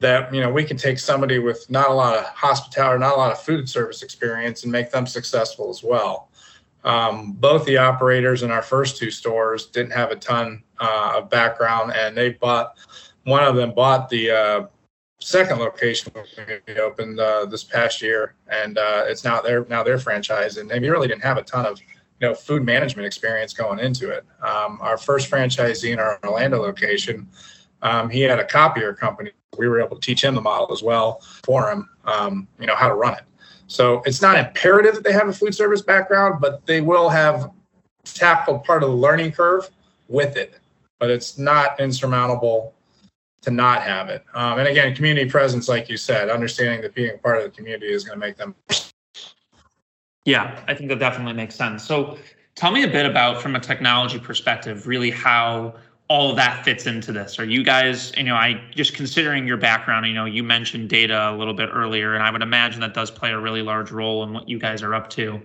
that 0.00 0.34
you 0.34 0.40
know 0.40 0.50
we 0.50 0.64
can 0.64 0.76
take 0.76 0.98
somebody 0.98 1.38
with 1.38 1.68
not 1.70 1.88
a 1.88 1.94
lot 1.94 2.16
of 2.16 2.24
hospitality 2.24 3.00
not 3.00 3.14
a 3.14 3.18
lot 3.18 3.32
of 3.32 3.40
food 3.40 3.68
service 3.68 4.02
experience 4.02 4.64
and 4.64 4.72
make 4.72 4.90
them 4.90 5.06
successful 5.06 5.70
as 5.70 5.82
well. 5.82 6.28
Um, 6.84 7.34
both 7.34 7.64
the 7.64 7.76
operators 7.76 8.42
in 8.42 8.50
our 8.50 8.62
first 8.62 8.96
two 8.96 9.12
stores 9.12 9.66
didn't 9.66 9.92
have 9.92 10.10
a 10.10 10.16
ton 10.16 10.64
uh, 10.80 11.14
of 11.18 11.30
background 11.30 11.92
and 11.94 12.16
they 12.16 12.30
bought 12.30 12.76
one 13.24 13.44
of 13.44 13.54
them 13.54 13.72
bought 13.72 14.08
the 14.08 14.30
uh, 14.32 14.66
second 15.20 15.60
location 15.60 16.12
we 16.66 16.80
opened 16.80 17.20
uh, 17.20 17.46
this 17.46 17.62
past 17.62 18.02
year 18.02 18.34
and 18.48 18.78
uh, 18.78 19.04
it's 19.06 19.22
now 19.22 19.40
their 19.40 19.64
now 19.66 19.84
their 19.84 19.98
franchise 19.98 20.56
and 20.56 20.68
they 20.68 20.80
really 20.80 21.06
didn't 21.06 21.22
have 21.22 21.38
a 21.38 21.42
ton 21.42 21.64
of 21.64 21.80
know 22.22 22.34
food 22.34 22.64
management 22.64 23.06
experience 23.06 23.52
going 23.52 23.78
into 23.78 24.10
it. 24.10 24.24
Um, 24.40 24.78
our 24.80 24.96
first 24.96 25.30
franchisee 25.30 25.92
in 25.92 25.98
our 25.98 26.18
Orlando 26.24 26.60
location, 26.60 27.28
um, 27.82 28.08
he 28.08 28.22
had 28.22 28.38
a 28.38 28.44
copier 28.44 28.94
company. 28.94 29.32
We 29.58 29.68
were 29.68 29.80
able 29.80 29.96
to 29.96 30.00
teach 30.00 30.24
him 30.24 30.34
the 30.34 30.40
model 30.40 30.72
as 30.72 30.82
well 30.82 31.20
for 31.44 31.70
him, 31.70 31.90
um, 32.06 32.48
you 32.58 32.66
know, 32.66 32.74
how 32.74 32.88
to 32.88 32.94
run 32.94 33.14
it. 33.14 33.24
So 33.66 34.02
it's 34.06 34.22
not 34.22 34.38
imperative 34.38 34.94
that 34.94 35.04
they 35.04 35.12
have 35.12 35.28
a 35.28 35.32
food 35.32 35.54
service 35.54 35.82
background, 35.82 36.40
but 36.40 36.64
they 36.66 36.80
will 36.80 37.08
have 37.08 37.50
tackled 38.04 38.64
part 38.64 38.82
of 38.82 38.90
the 38.90 38.96
learning 38.96 39.32
curve 39.32 39.68
with 40.08 40.36
it. 40.36 40.58
But 40.98 41.10
it's 41.10 41.38
not 41.38 41.80
insurmountable 41.80 42.74
to 43.42 43.50
not 43.50 43.82
have 43.82 44.08
it. 44.08 44.24
Um, 44.34 44.58
and 44.60 44.68
again, 44.68 44.94
community 44.94 45.28
presence, 45.28 45.68
like 45.68 45.88
you 45.88 45.96
said, 45.96 46.30
understanding 46.30 46.80
that 46.82 46.94
being 46.94 47.18
part 47.18 47.38
of 47.38 47.44
the 47.44 47.50
community 47.50 47.92
is 47.92 48.04
going 48.04 48.18
to 48.18 48.24
make 48.24 48.36
them 48.36 48.54
yeah, 50.24 50.62
I 50.68 50.74
think 50.74 50.88
that 50.88 50.98
definitely 50.98 51.34
makes 51.34 51.54
sense. 51.54 51.84
So 51.84 52.18
tell 52.54 52.70
me 52.70 52.84
a 52.84 52.88
bit 52.88 53.06
about, 53.06 53.42
from 53.42 53.56
a 53.56 53.60
technology 53.60 54.18
perspective, 54.18 54.86
really 54.86 55.10
how 55.10 55.74
all 56.08 56.34
that 56.34 56.64
fits 56.64 56.86
into 56.86 57.10
this. 57.10 57.38
Are 57.38 57.44
you 57.44 57.64
guys, 57.64 58.12
you 58.16 58.24
know, 58.24 58.34
I 58.34 58.62
just 58.74 58.94
considering 58.94 59.46
your 59.46 59.56
background, 59.56 60.06
you 60.06 60.12
know, 60.12 60.26
you 60.26 60.42
mentioned 60.42 60.90
data 60.90 61.30
a 61.30 61.34
little 61.34 61.54
bit 61.54 61.70
earlier, 61.72 62.14
and 62.14 62.22
I 62.22 62.30
would 62.30 62.42
imagine 62.42 62.80
that 62.80 62.94
does 62.94 63.10
play 63.10 63.30
a 63.30 63.40
really 63.40 63.62
large 63.62 63.90
role 63.90 64.22
in 64.22 64.32
what 64.32 64.48
you 64.48 64.58
guys 64.58 64.82
are 64.82 64.94
up 64.94 65.08
to. 65.10 65.40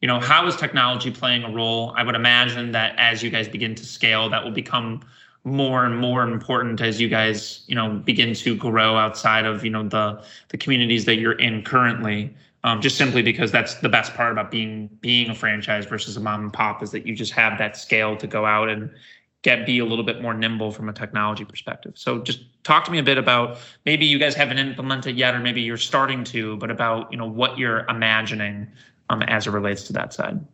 You 0.00 0.08
know, 0.08 0.20
how 0.20 0.46
is 0.46 0.56
technology 0.56 1.10
playing 1.10 1.44
a 1.44 1.50
role? 1.50 1.92
I 1.96 2.02
would 2.02 2.14
imagine 2.14 2.72
that 2.72 2.94
as 2.98 3.22
you 3.22 3.30
guys 3.30 3.48
begin 3.48 3.74
to 3.74 3.84
scale, 3.84 4.28
that 4.30 4.42
will 4.42 4.52
become 4.52 5.02
more 5.44 5.84
and 5.84 5.96
more 5.96 6.22
important 6.22 6.80
as 6.80 7.00
you 7.00 7.08
guys, 7.08 7.62
you 7.66 7.74
know, 7.74 7.90
begin 8.04 8.34
to 8.34 8.56
grow 8.56 8.96
outside 8.96 9.46
of, 9.46 9.64
you 9.64 9.70
know, 9.70 9.88
the 9.88 10.22
the 10.48 10.58
communities 10.58 11.04
that 11.04 11.16
you're 11.16 11.38
in 11.38 11.62
currently. 11.62 12.34
Um, 12.66 12.80
just 12.80 12.98
simply 12.98 13.22
because 13.22 13.52
that's 13.52 13.74
the 13.74 13.88
best 13.88 14.12
part 14.14 14.32
about 14.32 14.50
being 14.50 14.88
being 15.00 15.30
a 15.30 15.36
franchise 15.36 15.86
versus 15.86 16.16
a 16.16 16.20
mom 16.20 16.42
and 16.42 16.52
pop 16.52 16.82
is 16.82 16.90
that 16.90 17.06
you 17.06 17.14
just 17.14 17.32
have 17.32 17.58
that 17.58 17.76
scale 17.76 18.16
to 18.16 18.26
go 18.26 18.44
out 18.44 18.68
and 18.68 18.90
get 19.42 19.64
be 19.64 19.78
a 19.78 19.84
little 19.84 20.04
bit 20.04 20.20
more 20.20 20.34
nimble 20.34 20.72
from 20.72 20.88
a 20.88 20.92
technology 20.92 21.44
perspective. 21.44 21.92
So 21.94 22.18
just 22.18 22.40
talk 22.64 22.84
to 22.86 22.90
me 22.90 22.98
a 22.98 23.04
bit 23.04 23.18
about 23.18 23.58
maybe 23.84 24.04
you 24.04 24.18
guys 24.18 24.34
haven't 24.34 24.58
implemented 24.58 25.16
yet, 25.16 25.32
or 25.32 25.38
maybe 25.38 25.60
you're 25.60 25.76
starting 25.76 26.24
to, 26.24 26.56
but 26.56 26.68
about 26.68 27.12
you 27.12 27.16
know 27.16 27.28
what 27.28 27.56
you're 27.56 27.86
imagining 27.88 28.66
um, 29.10 29.22
as 29.22 29.46
it 29.46 29.50
relates 29.50 29.84
to 29.84 29.92
that 29.92 30.12
side. 30.12 30.44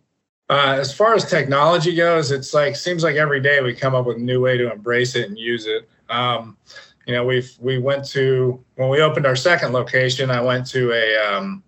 Uh, 0.51 0.77
as 0.79 0.95
far 0.95 1.15
as 1.15 1.25
technology 1.25 1.95
goes, 1.95 2.31
it's 2.31 2.53
like 2.53 2.77
seems 2.77 3.03
like 3.03 3.17
every 3.17 3.41
day 3.41 3.63
we 3.63 3.75
come 3.75 3.95
up 3.95 4.05
with 4.05 4.19
a 4.19 4.21
new 4.21 4.43
way 4.43 4.59
to 4.59 4.71
embrace 4.71 5.17
it 5.17 5.31
and 5.31 5.39
use 5.39 5.65
it. 5.65 5.89
Um, 6.11 6.59
you 7.07 7.15
know, 7.15 7.25
we've 7.25 7.57
we 7.59 7.79
went 7.79 8.05
to 8.09 8.63
when 8.75 8.91
we 8.91 9.01
opened 9.01 9.25
our 9.25 9.35
second 9.35 9.73
location. 9.73 10.31
I 10.31 10.43
went 10.43 10.67
to 10.67 10.93
a 10.93 11.17
um, 11.17 11.63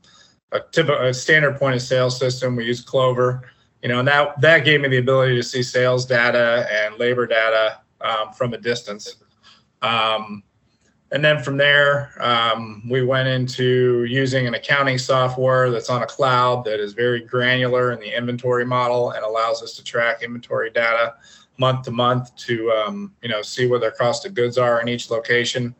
a, 0.54 0.60
typical, 0.72 1.04
a 1.04 1.12
standard 1.12 1.58
point 1.58 1.74
of 1.74 1.82
sale 1.82 2.10
system. 2.10 2.56
We 2.56 2.64
use 2.64 2.80
Clover 2.80 3.42
you 3.84 3.88
know, 3.88 3.98
and 3.98 4.08
that 4.08 4.40
that 4.40 4.64
gave 4.64 4.80
me 4.80 4.88
the 4.88 4.96
ability 4.96 5.36
to 5.36 5.42
see 5.42 5.62
sales 5.62 6.06
data 6.06 6.66
and 6.72 6.98
labor 6.98 7.26
data 7.26 7.80
um, 8.00 8.32
from 8.32 8.54
a 8.54 8.58
distance. 8.58 9.16
Um, 9.82 10.42
and 11.12 11.22
then 11.22 11.42
from 11.42 11.58
there, 11.58 12.10
um, 12.18 12.88
we 12.88 13.04
went 13.04 13.28
into 13.28 14.04
using 14.04 14.46
an 14.46 14.54
accounting 14.54 14.96
software 14.96 15.70
that's 15.70 15.90
on 15.90 16.02
a 16.02 16.06
cloud 16.06 16.64
that 16.64 16.80
is 16.80 16.94
very 16.94 17.20
granular 17.20 17.92
in 17.92 18.00
the 18.00 18.16
inventory 18.16 18.64
model 18.64 19.10
and 19.10 19.22
allows 19.22 19.62
us 19.62 19.76
to 19.76 19.84
track 19.84 20.22
inventory 20.22 20.70
data 20.70 21.16
month 21.58 21.84
to 21.84 21.90
month 21.90 22.34
to 22.36 22.70
um, 22.72 23.12
you 23.20 23.28
know 23.28 23.42
see 23.42 23.66
what 23.66 23.82
their 23.82 23.90
cost 23.90 24.24
of 24.24 24.32
goods 24.32 24.56
are 24.56 24.80
in 24.80 24.88
each 24.88 25.10
location. 25.10 25.74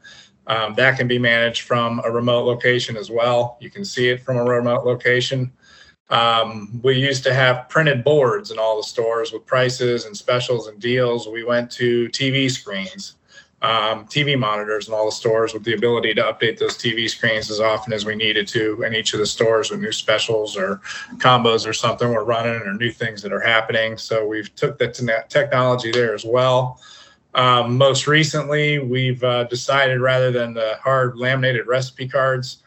Um, 0.46 0.74
that 0.74 0.98
can 0.98 1.08
be 1.08 1.18
managed 1.18 1.62
from 1.62 2.00
a 2.04 2.10
remote 2.10 2.44
location 2.44 2.96
as 2.96 3.10
well. 3.10 3.56
You 3.60 3.70
can 3.70 3.84
see 3.84 4.08
it 4.08 4.22
from 4.22 4.36
a 4.36 4.44
remote 4.44 4.84
location. 4.84 5.52
Um, 6.10 6.80
we 6.82 6.96
used 6.96 7.24
to 7.24 7.34
have 7.34 7.68
printed 7.68 8.04
boards 8.04 8.50
in 8.50 8.58
all 8.58 8.76
the 8.76 8.82
stores 8.82 9.32
with 9.32 9.46
prices 9.46 10.04
and 10.04 10.16
specials 10.16 10.66
and 10.66 10.78
deals. 10.78 11.26
We 11.26 11.44
went 11.44 11.70
to 11.72 12.08
TV 12.10 12.50
screens, 12.50 13.14
um, 13.62 14.04
TV 14.04 14.38
monitors 14.38 14.86
in 14.86 14.92
all 14.92 15.06
the 15.06 15.12
stores 15.12 15.54
with 15.54 15.64
the 15.64 15.72
ability 15.72 16.12
to 16.14 16.22
update 16.22 16.58
those 16.58 16.76
TV 16.76 17.08
screens 17.08 17.50
as 17.50 17.58
often 17.58 17.94
as 17.94 18.04
we 18.04 18.14
needed 18.14 18.46
to 18.48 18.82
in 18.82 18.94
each 18.94 19.14
of 19.14 19.20
the 19.20 19.26
stores 19.26 19.70
with 19.70 19.80
new 19.80 19.92
specials 19.92 20.58
or 20.58 20.82
combos 21.16 21.66
or 21.66 21.72
something 21.72 22.10
we're 22.10 22.24
running 22.24 22.60
or 22.60 22.74
new 22.74 22.90
things 22.90 23.22
that 23.22 23.32
are 23.32 23.40
happening. 23.40 23.96
So 23.96 24.26
we've 24.26 24.54
took 24.54 24.78
that 24.78 25.26
technology 25.30 25.90
there 25.90 26.14
as 26.14 26.26
well. 26.26 26.80
Um, 27.34 27.76
most 27.76 28.06
recently, 28.06 28.78
we've 28.78 29.22
uh, 29.24 29.44
decided 29.44 30.00
rather 30.00 30.30
than 30.30 30.54
the 30.54 30.78
hard 30.82 31.16
laminated 31.16 31.66
recipe 31.66 32.08
cards, 32.08 32.62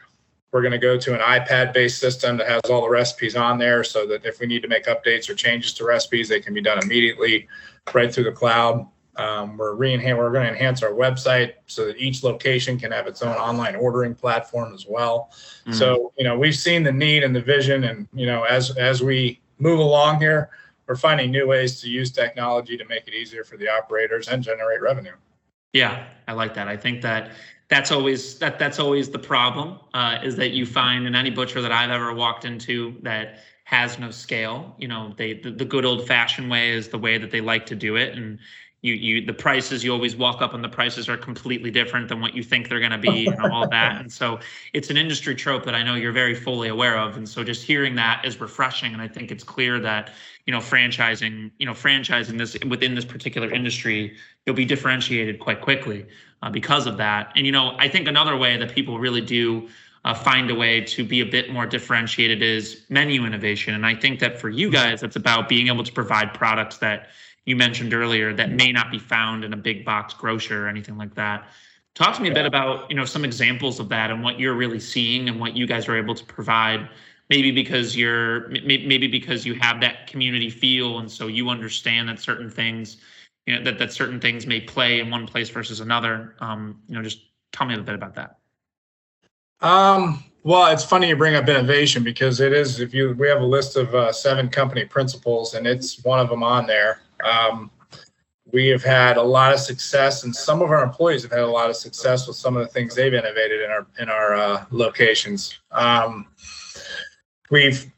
we're 0.52 0.62
going 0.62 0.72
to 0.72 0.78
go 0.78 0.98
to 0.98 1.14
an 1.14 1.20
iPad 1.20 1.74
based 1.74 2.00
system 2.00 2.38
that 2.38 2.48
has 2.48 2.62
all 2.70 2.82
the 2.82 2.90
recipes 2.90 3.36
on 3.36 3.58
there 3.58 3.84
so 3.84 4.06
that 4.08 4.26
if 4.26 4.40
we 4.40 4.48
need 4.48 4.62
to 4.62 4.68
make 4.68 4.86
updates 4.86 5.30
or 5.30 5.36
changes 5.36 5.74
to 5.74 5.86
recipes, 5.86 6.30
they 6.30 6.40
can 6.40 6.54
be 6.54 6.62
done 6.62 6.80
immediately 6.82 7.48
right 7.94 8.14
through 8.14 8.24
the 8.26 8.32
cloud. 8.32 8.88
Um, 9.18 9.58
we're, 9.58 9.74
re- 9.74 9.98
we're 10.14 10.32
going 10.32 10.46
to 10.46 10.52
enhance 10.52 10.84
our 10.84 10.92
website 10.92 11.54
so 11.66 11.86
that 11.86 11.98
each 11.98 12.24
location 12.24 12.80
can 12.80 12.92
have 12.92 13.08
its 13.08 13.22
own 13.22 13.36
online 13.36 13.76
ordering 13.76 14.14
platform 14.14 14.74
as 14.74 14.86
well. 14.88 15.32
Mm-hmm. 15.62 15.74
So, 15.74 16.14
you 16.18 16.24
know, 16.24 16.38
we've 16.38 16.56
seen 16.56 16.84
the 16.84 16.92
need 16.92 17.24
and 17.24 17.36
the 17.36 17.42
vision, 17.42 17.86
and 17.86 18.08
you 18.14 18.28
know, 18.28 18.44
as 18.44 18.78
as 18.78 19.02
we 19.02 19.42
move 19.60 19.80
along 19.80 20.20
here, 20.20 20.52
we're 20.88 20.96
finding 20.96 21.32
new 21.32 21.48
ways 21.48 21.82
to 21.82 21.90
use 21.90 22.12
technology 22.12 22.78
to 22.78 22.86
make 22.86 23.08
it 23.08 23.14
easier 23.14 23.44
for 23.44 23.58
the 23.58 23.68
operators 23.68 24.28
and 24.28 24.42
generate 24.42 24.82
revenue. 24.82 25.16
Yeah, 25.74 26.08
I 26.28 26.34
like 26.34 26.54
that. 26.56 26.68
I 26.68 26.78
think 26.78 27.02
that 27.02 27.32
that's 27.70 27.92
always 27.92 28.40
that 28.40 28.58
that's 28.58 28.80
always 28.80 29.10
the 29.10 29.20
problem 29.20 29.80
uh, 29.94 30.20
is 30.24 30.36
that 30.38 30.52
you 30.52 30.66
find 30.66 31.06
in 31.06 31.16
any 31.16 31.30
butcher 31.30 31.62
that 31.62 31.72
I've 31.72 31.92
ever 31.92 32.14
walked 32.14 32.46
into 32.46 32.96
that 33.02 33.40
has 33.66 34.00
no 34.00 34.10
scale. 34.10 34.74
You 34.78 34.88
know, 34.88 35.14
they 35.18 35.34
the, 35.34 35.52
the 35.52 35.66
good 35.66 35.84
old 35.84 36.08
fashioned 36.08 36.50
way 36.50 36.72
is 36.72 36.88
the 36.88 36.98
way 36.98 37.18
that 37.18 37.32
they 37.32 37.42
like 37.42 37.66
to 37.68 37.76
do 37.76 37.98
it, 37.98 38.18
and 38.18 38.40
you 38.82 38.94
you 38.94 39.26
the 39.26 39.34
prices 39.34 39.84
you 39.84 39.92
always 39.92 40.16
walk 40.16 40.42
up 40.42 40.54
and 40.54 40.64
the 40.64 40.70
prices 40.70 41.10
are 41.10 41.18
completely 41.18 41.72
different 41.72 42.08
than 42.08 42.22
what 42.22 42.36
you 42.36 42.44
think 42.44 42.70
they're 42.70 42.80
going 42.80 42.92
to 42.92 42.98
be 42.98 43.26
and 43.26 43.42
all 43.52 43.68
that. 43.78 44.00
And 44.00 44.12
so 44.12 44.40
it's 44.74 44.90
an 44.90 44.98
industry 44.98 45.36
trope 45.36 45.66
that 45.66 45.74
i 45.74 45.82
know 45.82 45.96
you're 45.96 46.12
very 46.12 46.36
fully 46.36 46.68
aware 46.68 46.98
of. 46.98 47.18
And 47.18 47.28
so 47.28 47.44
just 47.44 47.64
hearing 47.64 47.96
that 47.96 48.24
is 48.24 48.40
refreshing. 48.40 48.94
And 48.94 49.02
i 49.02 49.08
think 49.08 49.32
it's 49.32 49.44
clear 49.44 49.80
that 49.80 50.12
you 50.46 50.54
know 50.54 50.60
franchising 50.60 51.52
you 51.58 51.66
know 51.66 51.74
franchising 51.74 52.38
this 52.38 52.56
within 52.68 52.94
this 52.96 53.06
particular 53.06 53.52
industry 53.52 54.16
you'll 54.46 54.56
be 54.56 54.66
differentiated 54.66 55.40
quite 55.40 55.62
quickly 55.62 56.06
uh, 56.44 56.50
because 56.50 56.86
of 56.86 56.98
that. 56.98 57.32
And 57.36 57.46
you 57.46 57.52
know 57.52 57.76
i 57.80 57.88
think 57.88 58.08
another 58.08 58.38
way 58.38 58.58
that 58.58 58.72
people 58.72 59.00
really 59.00 59.22
do 59.22 59.68
uh, 60.06 60.14
find 60.14 60.50
a 60.50 60.56
way 60.56 60.80
to 60.80 61.04
be 61.04 61.20
a 61.20 61.26
bit 61.26 61.52
more 61.52 61.66
differentiated 61.66 62.42
is 62.42 62.86
menu 62.90 63.26
innovation. 63.26 63.74
And 63.74 63.88
i 63.88 63.96
think 63.96 64.20
that 64.20 64.40
for 64.40 64.50
you 64.50 64.70
guys 64.70 65.02
it's 65.02 65.16
about 65.16 65.50
being 65.50 65.68
able 65.68 65.84
to 65.84 65.92
provide 65.92 66.36
products 66.36 66.78
that 66.78 67.08
you 67.48 67.56
mentioned 67.56 67.94
earlier 67.94 68.34
that 68.34 68.52
may 68.52 68.74
not 68.74 68.92
be 68.92 69.00
found 69.00 69.46
in 69.46 69.54
a 69.54 69.58
big 69.58 69.86
box 69.86 70.14
grocer 70.14 70.66
or 70.66 70.68
anything 70.68 70.98
like 70.98 71.16
that. 71.16 71.48
Talk 71.96 72.14
to 72.18 72.22
me 72.22 72.30
a 72.30 72.34
bit 72.34 72.46
about 72.46 72.92
you 72.92 72.96
know 72.96 73.06
some 73.06 73.26
examples 73.26 73.80
of 73.80 73.90
that 73.90 74.12
and 74.12 74.22
what 74.22 74.38
you're 74.38 74.54
really 74.54 74.82
seeing 74.82 75.30
and 75.30 75.40
what 75.40 75.56
you 75.56 75.66
guys 75.66 75.88
are 75.88 75.98
able 75.98 76.14
to 76.14 76.26
provide 76.26 76.90
maybe 77.30 77.50
because 77.52 77.96
you're 77.96 78.50
maybe 78.50 79.08
because 79.08 79.46
you 79.46 79.56
have 79.56 79.82
that 79.82 80.08
community 80.08 80.50
feel 80.50 81.00
and 81.00 81.10
so 81.10 81.28
you 81.28 81.50
understand 81.50 82.08
that 82.10 82.20
certain 82.20 82.50
things 82.50 82.98
you 83.46 83.56
know 83.56 83.64
that, 83.64 83.80
that 83.80 83.94
certain 83.94 84.20
things 84.20 84.46
may 84.46 84.60
play 84.60 85.00
in 85.00 85.10
one 85.10 85.26
place 85.26 85.50
versus 85.50 85.80
another. 85.80 86.36
Um, 86.42 86.82
you 86.90 86.96
know 86.96 87.02
just 87.02 87.22
tell 87.54 87.66
me 87.66 87.76
a 87.76 87.82
bit 87.82 87.96
about 87.96 88.14
that. 88.16 88.40
Um, 89.62 90.22
well 90.44 90.68
it's 90.68 90.84
funny 90.84 91.08
you 91.08 91.16
bring 91.16 91.36
up 91.36 91.48
innovation 91.48 92.04
because 92.04 92.42
it 92.42 92.52
is 92.52 92.82
if 92.82 92.94
you 92.94 93.16
we 93.18 93.30
have 93.30 93.42
a 93.42 93.46
list 93.46 93.78
of 93.78 93.96
uh, 93.96 94.12
seven 94.12 94.50
company 94.50 94.84
principles 94.84 95.54
and 95.54 95.66
it's 95.66 96.04
one 96.04 96.20
of 96.20 96.28
them 96.28 96.44
on 96.44 96.68
there 96.68 97.02
um, 97.24 97.72
we 98.52 98.68
have 98.68 98.84
had 98.84 99.18
a 99.18 99.24
lot 99.24 99.54
of 99.54 99.60
success 99.60 100.24
and 100.24 100.36
some 100.36 100.62
of 100.62 100.72
our 100.72 100.84
employees 100.84 101.22
have 101.24 101.32
had 101.32 101.42
a 101.42 101.48
lot 101.48 101.70
of 101.70 101.76
success 101.76 102.28
with 102.28 102.38
some 102.38 102.56
of 102.56 102.66
the 102.66 102.72
things 102.72 102.96
they've 102.96 103.14
innovated 103.14 103.62
in 103.62 103.70
our 103.70 103.88
in 104.00 104.10
our 104.10 104.36
uh, 104.36 104.66
locations 104.72 105.60
um, 105.72 106.28
We've 107.50 107.90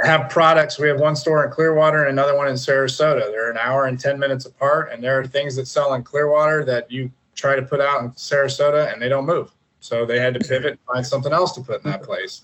have 0.00 0.28
products. 0.28 0.78
We 0.78 0.88
have 0.88 0.98
one 0.98 1.14
store 1.14 1.44
in 1.44 1.50
Clearwater 1.50 2.04
and 2.04 2.10
another 2.10 2.36
one 2.36 2.48
in 2.48 2.54
Sarasota. 2.54 3.30
They're 3.30 3.50
an 3.50 3.58
hour 3.58 3.86
and 3.86 3.98
10 3.98 4.18
minutes 4.18 4.44
apart. 4.44 4.90
And 4.92 5.02
there 5.02 5.18
are 5.20 5.26
things 5.26 5.54
that 5.56 5.68
sell 5.68 5.94
in 5.94 6.02
Clearwater 6.02 6.64
that 6.64 6.90
you 6.90 7.10
try 7.36 7.54
to 7.54 7.62
put 7.62 7.80
out 7.80 8.02
in 8.02 8.10
Sarasota 8.10 8.92
and 8.92 9.00
they 9.00 9.08
don't 9.08 9.26
move. 9.26 9.52
So 9.84 10.06
they 10.06 10.18
had 10.18 10.32
to 10.32 10.40
pivot 10.40 10.70
and 10.70 10.78
find 10.90 11.06
something 11.06 11.30
else 11.30 11.52
to 11.52 11.60
put 11.60 11.84
in 11.84 11.90
that 11.90 12.02
place. 12.02 12.40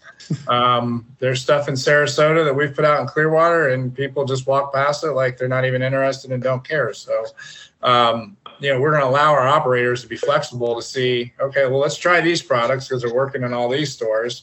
Um, 0.46 1.06
there's 1.20 1.40
stuff 1.40 1.68
in 1.68 1.74
Sarasota 1.74 2.44
that 2.44 2.54
we've 2.54 2.74
put 2.74 2.84
out 2.84 3.00
in 3.00 3.06
Clearwater 3.06 3.70
and 3.70 3.94
people 3.94 4.26
just 4.26 4.46
walk 4.46 4.74
past 4.74 5.04
it 5.04 5.12
like 5.12 5.38
they're 5.38 5.48
not 5.48 5.64
even 5.64 5.80
interested 5.80 6.32
and 6.32 6.42
don't 6.42 6.62
care. 6.62 6.92
So, 6.92 7.24
um, 7.82 8.36
you 8.58 8.70
know, 8.70 8.78
we're 8.78 8.90
going 8.90 9.02
to 9.02 9.08
allow 9.08 9.32
our 9.32 9.48
operators 9.48 10.02
to 10.02 10.06
be 10.06 10.18
flexible 10.18 10.76
to 10.76 10.82
see, 10.82 11.32
okay, 11.40 11.66
well, 11.66 11.78
let's 11.78 11.96
try 11.96 12.20
these 12.20 12.42
products 12.42 12.88
because 12.88 13.00
they're 13.00 13.14
working 13.14 13.42
in 13.42 13.54
all 13.54 13.70
these 13.70 13.90
stores. 13.90 14.42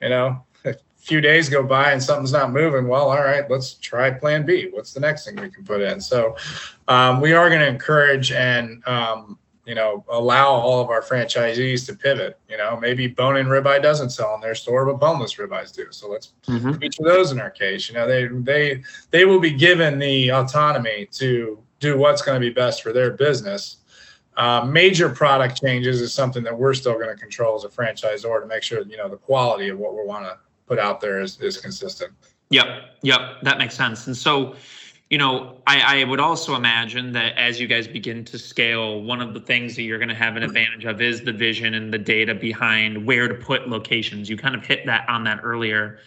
You 0.00 0.08
know, 0.08 0.42
a 0.64 0.74
few 0.96 1.20
days 1.20 1.50
go 1.50 1.62
by 1.62 1.92
and 1.92 2.02
something's 2.02 2.32
not 2.32 2.52
moving, 2.52 2.88
well, 2.88 3.10
all 3.10 3.22
right, 3.22 3.44
let's 3.50 3.74
try 3.74 4.10
plan 4.10 4.46
B. 4.46 4.70
What's 4.70 4.94
the 4.94 5.00
next 5.00 5.26
thing 5.26 5.36
we 5.36 5.50
can 5.50 5.62
put 5.62 5.82
in? 5.82 6.00
So 6.00 6.36
um, 6.88 7.20
we 7.20 7.34
are 7.34 7.50
going 7.50 7.60
to 7.60 7.68
encourage 7.68 8.32
and, 8.32 8.82
um, 8.88 9.38
you 9.66 9.74
know, 9.74 10.04
allow 10.08 10.48
all 10.48 10.80
of 10.80 10.90
our 10.90 11.02
franchisees 11.02 11.86
to 11.86 11.94
pivot. 11.94 12.38
You 12.48 12.56
know, 12.56 12.78
maybe 12.78 13.06
bone 13.06 13.36
in 13.36 13.46
ribeye 13.46 13.82
doesn't 13.82 14.10
sell 14.10 14.34
in 14.34 14.40
their 14.40 14.54
store, 14.54 14.84
but 14.84 15.00
boneless 15.00 15.34
ribeyes 15.34 15.74
do. 15.74 15.86
So 15.90 16.08
let's 16.08 16.32
mm-hmm. 16.46 16.74
feature 16.74 17.02
those 17.02 17.32
in 17.32 17.40
our 17.40 17.50
case. 17.50 17.88
You 17.88 17.94
know, 17.94 18.06
they 18.06 18.26
they 18.28 18.82
they 19.10 19.24
will 19.24 19.40
be 19.40 19.52
given 19.52 19.98
the 19.98 20.30
autonomy 20.30 21.06
to 21.12 21.58
do 21.80 21.98
what's 21.98 22.22
going 22.22 22.40
to 22.40 22.46
be 22.46 22.52
best 22.52 22.82
for 22.82 22.92
their 22.92 23.10
business. 23.10 23.78
Uh, 24.36 24.64
major 24.64 25.08
product 25.08 25.60
changes 25.60 26.00
is 26.00 26.12
something 26.12 26.42
that 26.42 26.56
we're 26.56 26.74
still 26.74 26.94
going 26.94 27.08
to 27.08 27.16
control 27.16 27.54
as 27.54 27.64
a 27.64 27.68
franchisor 27.68 28.40
to 28.40 28.46
make 28.46 28.62
sure 28.62 28.82
you 28.82 28.96
know 28.96 29.08
the 29.08 29.16
quality 29.16 29.68
of 29.68 29.78
what 29.78 29.94
we 29.94 30.04
want 30.04 30.24
to 30.24 30.36
put 30.66 30.78
out 30.78 31.00
there 31.00 31.20
is, 31.20 31.40
is 31.40 31.56
consistent. 31.58 32.12
Yep, 32.50 32.66
yep, 33.02 33.20
that 33.42 33.58
makes 33.58 33.74
sense. 33.74 34.06
And 34.06 34.16
so, 34.16 34.54
you 35.14 35.18
know, 35.18 35.62
I, 35.64 36.00
I 36.00 36.04
would 36.04 36.18
also 36.18 36.56
imagine 36.56 37.12
that 37.12 37.38
as 37.38 37.60
you 37.60 37.68
guys 37.68 37.86
begin 37.86 38.24
to 38.24 38.36
scale, 38.36 39.00
one 39.00 39.20
of 39.20 39.32
the 39.32 39.38
things 39.38 39.76
that 39.76 39.82
you're 39.82 40.00
going 40.00 40.08
to 40.08 40.14
have 40.16 40.34
an 40.34 40.42
advantage 40.42 40.84
of 40.86 41.00
is 41.00 41.20
the 41.20 41.32
vision 41.32 41.74
and 41.74 41.94
the 41.94 41.98
data 41.98 42.34
behind 42.34 43.06
where 43.06 43.28
to 43.28 43.34
put 43.36 43.68
locations. 43.68 44.28
You 44.28 44.36
kind 44.36 44.56
of 44.56 44.66
hit 44.66 44.86
that 44.86 45.08
on 45.08 45.22
that 45.22 45.38
earlier. 45.44 46.00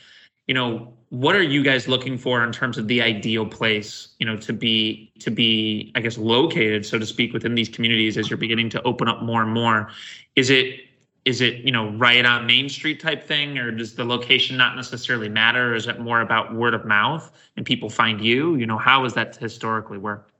you 0.47 0.53
know, 0.53 0.93
what 1.09 1.35
are 1.35 1.43
you 1.43 1.63
guys 1.63 1.87
looking 1.87 2.17
for 2.17 2.43
in 2.43 2.51
terms 2.51 2.77
of 2.77 2.87
the 2.87 3.01
ideal 3.01 3.45
place, 3.45 4.09
you 4.19 4.25
know, 4.25 4.37
to 4.37 4.53
be 4.53 5.11
to 5.19 5.29
be, 5.29 5.91
I 5.95 6.01
guess, 6.01 6.17
located, 6.17 6.85
so 6.85 6.97
to 6.97 7.05
speak, 7.05 7.33
within 7.33 7.55
these 7.55 7.69
communities 7.69 8.17
as 8.17 8.29
you're 8.29 8.37
beginning 8.37 8.69
to 8.71 8.81
open 8.83 9.07
up 9.07 9.21
more 9.21 9.41
and 9.41 9.53
more? 9.53 9.89
Is 10.35 10.49
it 10.49 10.81
is 11.27 11.41
it 11.41 11.55
you 11.57 11.74
know 11.74 11.89
right 11.91 12.25
on 12.25 12.46
Main 12.46 12.69
Street 12.69 13.01
type 13.01 13.22
thing, 13.22 13.57
or 13.57 13.69
does 13.69 13.96
the 13.96 14.05
location 14.05 14.55
not 14.55 14.77
necessarily 14.77 15.27
matter? 15.27 15.74
Or 15.74 15.75
is 15.75 15.86
it 15.86 16.00
more 16.00 16.22
about 16.22 16.55
word 16.55 16.74
of 16.74 16.86
mouth 16.86 17.29
and 17.57 17.65
people 17.65 17.89
find 17.89 18.22
you? 18.22 18.55
You 18.55 18.65
know, 18.65 18.77
how 18.77 19.03
has 19.03 19.13
that 19.15 19.36
historically 19.36 19.98
worked? 19.98 20.31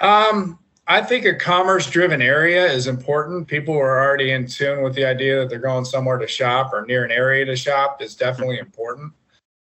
Um, 0.00 0.58
I 0.86 1.02
think 1.02 1.26
a 1.26 1.34
commerce 1.34 1.90
driven 1.90 2.22
area 2.22 2.64
is 2.64 2.86
important. 2.86 3.46
People 3.48 3.74
who 3.74 3.80
are 3.80 4.02
already 4.02 4.32
in 4.32 4.46
tune 4.46 4.82
with 4.82 4.94
the 4.94 5.04
idea 5.04 5.40
that 5.40 5.50
they're 5.50 5.58
going 5.58 5.84
somewhere 5.84 6.16
to 6.16 6.26
shop 6.26 6.72
or 6.72 6.86
near 6.86 7.04
an 7.04 7.10
area 7.10 7.44
to 7.44 7.54
shop 7.54 8.00
is 8.00 8.16
definitely 8.16 8.58
important. 8.58 9.12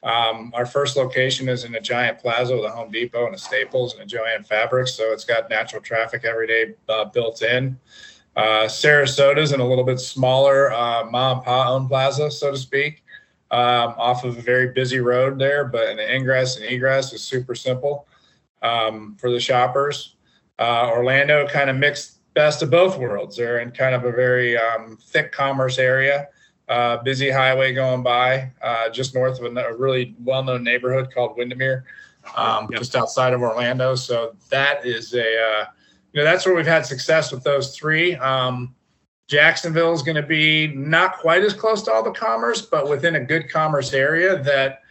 Um, 0.05 0.53
our 0.55 0.67
first 0.67 0.97
location 0.97 1.49
is 1.49 1.65
in 1.65 1.75
a 1.75 1.81
giant 1.81 2.21
plaza 2.21 2.55
with 2.55 2.65
a 2.65 2.71
Home 2.71 2.93
Depot 2.93 3.27
and 3.27 3.35
a 3.35 3.39
Staples 3.39 3.95
and 3.95 4.03
a 4.03 4.07
Jo-Ann 4.07 4.45
Fabrics, 4.45 4.93
so 4.93 5.13
it's 5.13 5.25
got 5.25 5.51
natural 5.51 5.83
traffic 5.83 6.25
every 6.25 6.47
day 6.47 6.75
uh, 6.89 7.07
built 7.07 7.43
in. 7.43 7.77
Uh, 8.37 8.67
Sarasota's 8.67 9.53
in 9.53 9.61
a 9.61 9.67
little 9.67 9.85
bit 9.85 10.01
smaller 10.01 10.73
uh, 10.73 11.05
mom 11.11 11.39
and 11.39 11.45
pop 11.45 11.69
owned 11.69 11.89
plaza, 11.89 12.31
so 12.31 12.51
to 12.51 12.57
speak, 12.57 13.05
um, 13.51 13.95
off 13.97 14.25
of 14.25 14.37
a 14.37 14.41
very 14.41 14.73
busy 14.73 14.99
road 14.99 15.39
there, 15.39 15.65
but 15.65 15.89
an 15.89 15.99
ingress 15.99 16.57
and 16.57 16.65
egress 16.65 17.13
is 17.13 17.23
super 17.23 17.55
simple 17.55 18.07
um, 18.63 19.17
for 19.21 19.31
the 19.31 19.39
shoppers. 19.39 20.17
Uh, 20.59 20.89
Orlando 20.89 21.47
kind 21.47 21.71
of 21.71 21.77
mixed 21.77 22.19
best 22.35 22.63
of 22.63 22.71
both 22.71 22.99
worlds. 22.99 23.37
They're 23.37 23.61
in 23.61 23.71
kind 23.71 23.95
of 23.95 24.05
a 24.05 24.11
very 24.11 24.57
um, 24.57 24.99
thick 25.01 25.31
commerce 25.31 25.79
area 25.79 26.29
uh, 26.69 26.99
busy 26.99 27.31
highway 27.31 27.73
going 27.73 28.03
by 28.03 28.51
uh, 28.63 28.89
just 28.89 29.15
north 29.15 29.41
of 29.41 29.57
a, 29.57 29.61
a 29.61 29.77
really 29.77 30.15
well-known 30.25 30.65
neighborhood 30.65 31.13
called 31.13 31.37
Windermere, 31.37 31.85
um, 32.37 32.69
yep. 32.71 32.81
just 32.81 32.97
outside 32.97 33.33
of 33.33 33.43
Orlando. 33.43 33.95
So 33.95 34.35
that 34.51 34.85
is 34.87 35.15
a, 35.15 35.43
uh, 35.43 35.65
you 36.15 36.21
know, 36.21 36.25
that's 36.25 36.47
where 36.47 36.55
we've 36.55 36.67
had 36.67 36.87
success 36.87 37.33
with 37.33 37.43
those 37.43 37.77
three. 37.77 38.15
Um, 38.15 38.75
Jacksonville 39.27 39.93
is 39.93 40.03
going 40.03 40.17
to 40.17 40.23
be 40.23 40.69
not 40.69 41.19
quite 41.19 41.43
as 41.43 41.53
close 41.53 41.83
to 41.83 41.93
all 41.93 42.05
the 42.05 42.13
commerce, 42.13 42.63
but 42.63 42.89
within 42.89 43.17
a 43.17 43.21
good 43.21 43.51
commerce 43.51 43.93
area 43.93 44.41
that 44.45 44.83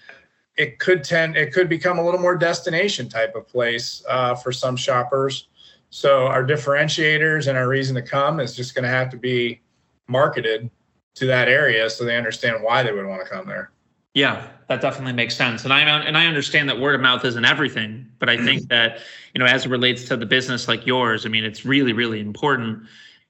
it 0.58 0.80
could 0.80 1.04
tend, 1.04 1.38
it 1.38 1.54
could 1.54 1.70
become 1.70 1.98
a 1.98 2.04
little 2.04 2.20
more 2.20 2.36
destination 2.36 3.08
type 3.08 3.36
of 3.36 3.48
place 3.48 4.04
uh, 4.10 4.36
for 4.36 4.52
some 4.52 4.76
shoppers. 4.76 5.48
So 5.90 6.26
our 6.26 6.44
differentiators 6.44 7.48
and 7.48 7.58
our 7.58 7.70
reason 7.70 7.96
to 7.96 8.02
come 8.02 8.42
is 8.42 8.54
just 8.56 8.76
going 8.76 8.84
to 8.84 8.90
have 8.90 9.10
to 9.12 9.18
be 9.18 9.62
marketed 10.08 10.70
to 11.16 11.26
that 11.28 11.48
area 11.48 11.90
so 11.90 12.04
they 12.04 12.18
understand 12.18 12.62
why 12.62 12.84
they 12.84 12.92
would 12.92 13.06
want 13.06 13.24
to 13.24 13.30
come 13.32 13.48
there. 13.48 13.72
Yeah, 14.14 14.48
that 14.68 14.82
definitely 14.82 15.14
makes 15.14 15.36
sense. 15.36 15.64
And 15.64 15.74
I 15.74 15.82
and 15.82 16.18
I 16.18 16.28
understand 16.28 16.70
that 16.70 16.80
word 16.80 16.96
of 16.96 17.02
mouth 17.02 17.26
isn't 17.26 17.46
everything, 17.46 18.12
but 18.20 18.30
I 18.30 18.38
think 18.38 18.70
that, 18.70 19.00
you 19.34 19.40
know, 19.40 19.46
as 19.46 19.66
it 19.66 19.70
relates 19.70 20.06
to 20.06 20.18
the 20.18 20.26
business 20.26 20.68
like 20.68 20.86
yours, 20.86 21.26
I 21.26 21.30
mean, 21.30 21.44
it's 21.44 21.66
really 21.66 21.94
really 21.94 22.20
important. 22.20 22.84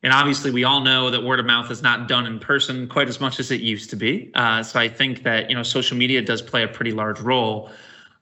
And 0.04 0.12
obviously, 0.12 0.52
we 0.52 0.66
all 0.66 0.82
know 0.82 1.10
that 1.10 1.24
word 1.24 1.40
of 1.40 1.46
mouth 1.46 1.72
is 1.72 1.82
not 1.82 2.10
done 2.10 2.28
in 2.28 2.38
person 2.38 2.90
quite 2.90 3.08
as 3.08 3.22
much 3.22 3.40
as 3.40 3.52
it 3.52 3.62
used 3.62 3.90
to 3.92 3.96
be. 3.96 4.32
Uh, 4.36 4.62
so 4.62 4.78
I 4.78 4.90
think 4.90 5.24
that 5.24 5.50
you 5.50 5.56
know 5.56 5.64
social 5.64 5.96
media 5.96 6.22
does 6.22 6.42
play 6.42 6.64
a 6.64 6.68
pretty 6.68 6.92
large 6.92 7.22
role. 7.22 7.72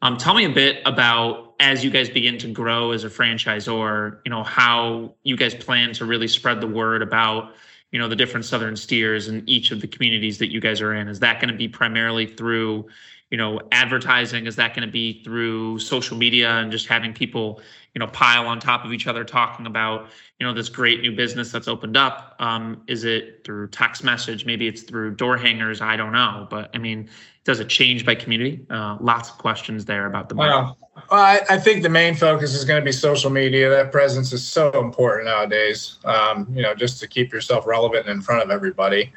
Um, 0.04 0.18
tell 0.18 0.36
me 0.36 0.46
a 0.46 0.50
bit 0.50 0.82
about 0.86 1.54
as 1.60 1.84
you 1.84 1.90
guys 1.92 2.10
begin 2.10 2.38
to 2.40 2.52
grow 2.52 2.92
as 2.92 3.04
a 3.04 3.10
franchisor, 3.10 4.20
you 4.26 4.30
know, 4.32 4.44
how 4.44 5.14
you 5.24 5.38
guys 5.38 5.54
plan 5.54 5.94
to 5.94 6.06
really 6.06 6.28
spread 6.28 6.60
the 6.60 6.68
word 6.68 7.02
about 7.04 7.54
you 7.92 8.00
know 8.00 8.08
the 8.08 8.16
different 8.16 8.46
southern 8.46 8.76
steers 8.76 9.28
in 9.28 9.48
each 9.48 9.72
of 9.72 9.82
the 9.82 9.88
communities 9.88 10.38
that 10.40 10.52
you 10.52 10.60
guys 10.60 10.82
are 10.82 10.94
in? 10.94 11.08
Is 11.08 11.20
that 11.20 11.40
going 11.40 11.52
to 11.52 11.58
be 11.58 11.68
primarily 11.68 12.26
through 12.26 12.88
you 13.30 13.38
know 13.38 13.60
advertising? 13.72 14.48
Is 14.48 14.56
that 14.58 14.76
going 14.76 14.88
to 14.88 14.92
be 14.92 15.24
through 15.24 15.80
social 15.80 16.18
media 16.18 16.52
and 16.52 16.72
just 16.72 16.88
having 16.88 17.14
people 17.14 17.62
you 17.94 18.00
know 18.00 18.08
pile 18.08 18.48
on 18.48 18.60
top 18.60 18.86
of 18.86 18.94
each 18.94 19.08
other 19.08 19.24
talking 19.24 19.66
about 19.66 20.08
you 20.40 20.46
know 20.46 20.54
this 20.54 20.70
great 20.70 21.02
new 21.02 21.16
business 21.16 21.52
that's 21.52 21.68
opened 21.68 21.98
up? 21.98 22.36
Um, 22.40 22.84
is 22.88 23.04
it 23.04 23.44
through 23.44 23.68
text 23.70 24.04
message? 24.04 24.46
Maybe 24.46 24.68
it's 24.68 24.84
through 24.84 25.16
door 25.16 25.38
hangers? 25.38 25.82
I 25.82 25.96
don't 25.98 26.14
know 26.14 26.48
but 26.50 26.70
i 26.74 26.78
mean 26.78 27.10
does 27.44 27.60
it 27.60 27.70
change 27.70 28.06
by 28.06 28.16
community? 28.16 28.66
Uh, 28.70 28.98
lots 29.00 29.30
of 29.30 29.38
questions 29.38 29.86
there 29.86 30.06
about 30.06 30.30
the 30.30 30.36
market. 30.36 30.76
Well, 31.12 31.20
I, 31.20 31.42
I 31.50 31.58
think 31.58 31.84
the 31.84 31.90
main 31.90 32.16
focus 32.16 32.54
is 32.54 32.64
going 32.64 32.80
to 32.80 32.86
be 32.86 32.94
social 32.94 33.30
media. 33.30 33.70
That 33.70 33.92
presence 33.92 34.32
is 34.32 34.48
so 34.48 34.72
important 34.80 35.26
nowadays. 35.26 35.98
Um, 36.06 36.48
you 36.54 36.62
know, 36.62 36.74
just 36.74 37.02
to 37.02 37.08
keep 37.08 37.34
yourself 37.34 37.68
relevant 37.68 38.08
and 38.08 38.16
in 38.16 38.22
front 38.22 38.42
of 38.42 38.50
everybody. 38.50 39.12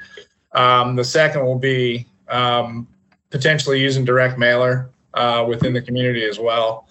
Um, 0.54 0.96
the 0.96 1.04
second 1.04 1.44
will 1.44 1.58
be 1.58 2.08
um, 2.28 2.88
potentially 3.30 3.80
using 3.80 4.04
direct 4.04 4.38
mailer 4.40 4.90
uh, 5.14 5.46
within 5.48 5.72
the 5.72 5.80
community 5.80 6.24
as 6.24 6.36
well. 6.40 6.88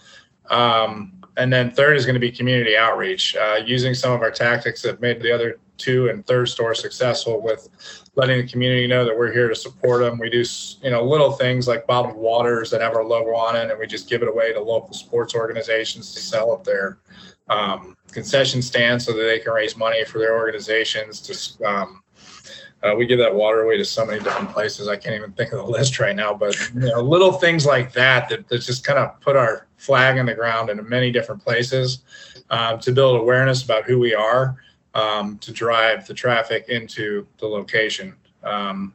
Um, 0.50 1.12
and 1.36 1.52
then 1.52 1.70
third 1.72 1.98
is 1.98 2.06
going 2.06 2.14
to 2.14 2.22
be 2.22 2.32
community 2.32 2.78
outreach, 2.78 3.36
uh, 3.36 3.60
using 3.66 3.94
some 3.94 4.14
of 4.14 4.22
our 4.22 4.32
tactics 4.32 4.82
that 4.84 5.02
made 5.02 5.22
the 5.22 5.34
other 5.34 5.60
two 5.78 6.08
and 6.10 6.26
third 6.26 6.48
store 6.48 6.76
successful 6.76 7.42
with 7.42 7.68
letting 8.16 8.38
the 8.38 8.48
community 8.48 8.88
know 8.88 9.06
that 9.06 9.18
we're 9.18 9.32
here 9.32 9.50
to 9.50 9.56
support 9.56 10.02
them. 10.02 10.20
We 10.20 10.30
do, 10.30 10.44
you 10.82 10.92
know, 10.92 11.04
little 11.04 11.32
things 11.32 11.68
like 11.68 11.88
bottled 11.88 12.16
waters 12.16 12.70
that 12.72 12.82
have 12.82 12.96
our 12.96 13.04
logo 13.04 13.36
on 13.36 13.56
it, 13.56 13.70
and 13.70 13.80
we 13.80 13.88
just 13.88 14.10
give 14.10 14.22
it 14.22 14.28
away 14.28 14.54
to 14.54 14.62
local 14.62 14.94
sports 14.94 15.36
organizations 15.36 16.14
to 16.14 16.20
sell 16.20 16.54
at 16.54 16.64
their 16.64 17.00
um, 17.50 17.98
concession 18.12 18.62
stands 18.62 19.06
so 19.06 19.14
that 19.14 19.24
they 19.24 19.40
can 19.40 19.54
raise 19.54 19.76
money 19.76 20.06
for 20.06 20.20
their 20.20 20.36
organizations. 20.38 21.22
To 21.22 21.66
um, 21.66 22.04
uh, 22.84 22.94
we 22.96 23.06
give 23.06 23.18
that 23.18 23.34
water 23.34 23.62
away 23.62 23.78
to 23.78 23.86
so 23.86 24.06
many 24.06 24.22
different 24.22 24.52
places. 24.52 24.88
I 24.90 24.98
can't 24.98 25.16
even 25.16 25.32
think 25.32 25.54
of 25.54 25.60
the 25.60 25.72
list 25.72 26.00
right 26.00 26.16
now, 26.16 26.34
but 26.34 26.56
you 26.74 26.82
know, 26.82 27.02
little 27.02 27.32
things 27.32 27.66
like 27.66 27.94
that 27.94 28.30
that, 28.30 28.48
that 28.50 28.60
just 28.60 28.84
kind 28.84 29.00
of 29.00 29.20
put 29.22 29.36
our 29.36 29.68
flag 29.78 30.18
in 30.18 30.26
the 30.26 30.34
ground 30.34 30.70
in 30.70 30.88
many 30.88 31.12
different 31.12 31.44
places 31.44 32.04
um, 32.50 32.80
to 32.80 32.92
build 32.92 33.20
awareness 33.20 33.64
about 33.64 33.86
who 33.86 34.00
we 34.00 34.14
are 34.14 34.58
um, 34.94 35.38
to 35.40 35.52
drive 35.52 36.08
the 36.08 36.14
traffic 36.14 36.70
into 36.70 37.28
the 37.40 37.48
location. 37.48 38.14
Um, 38.44 38.94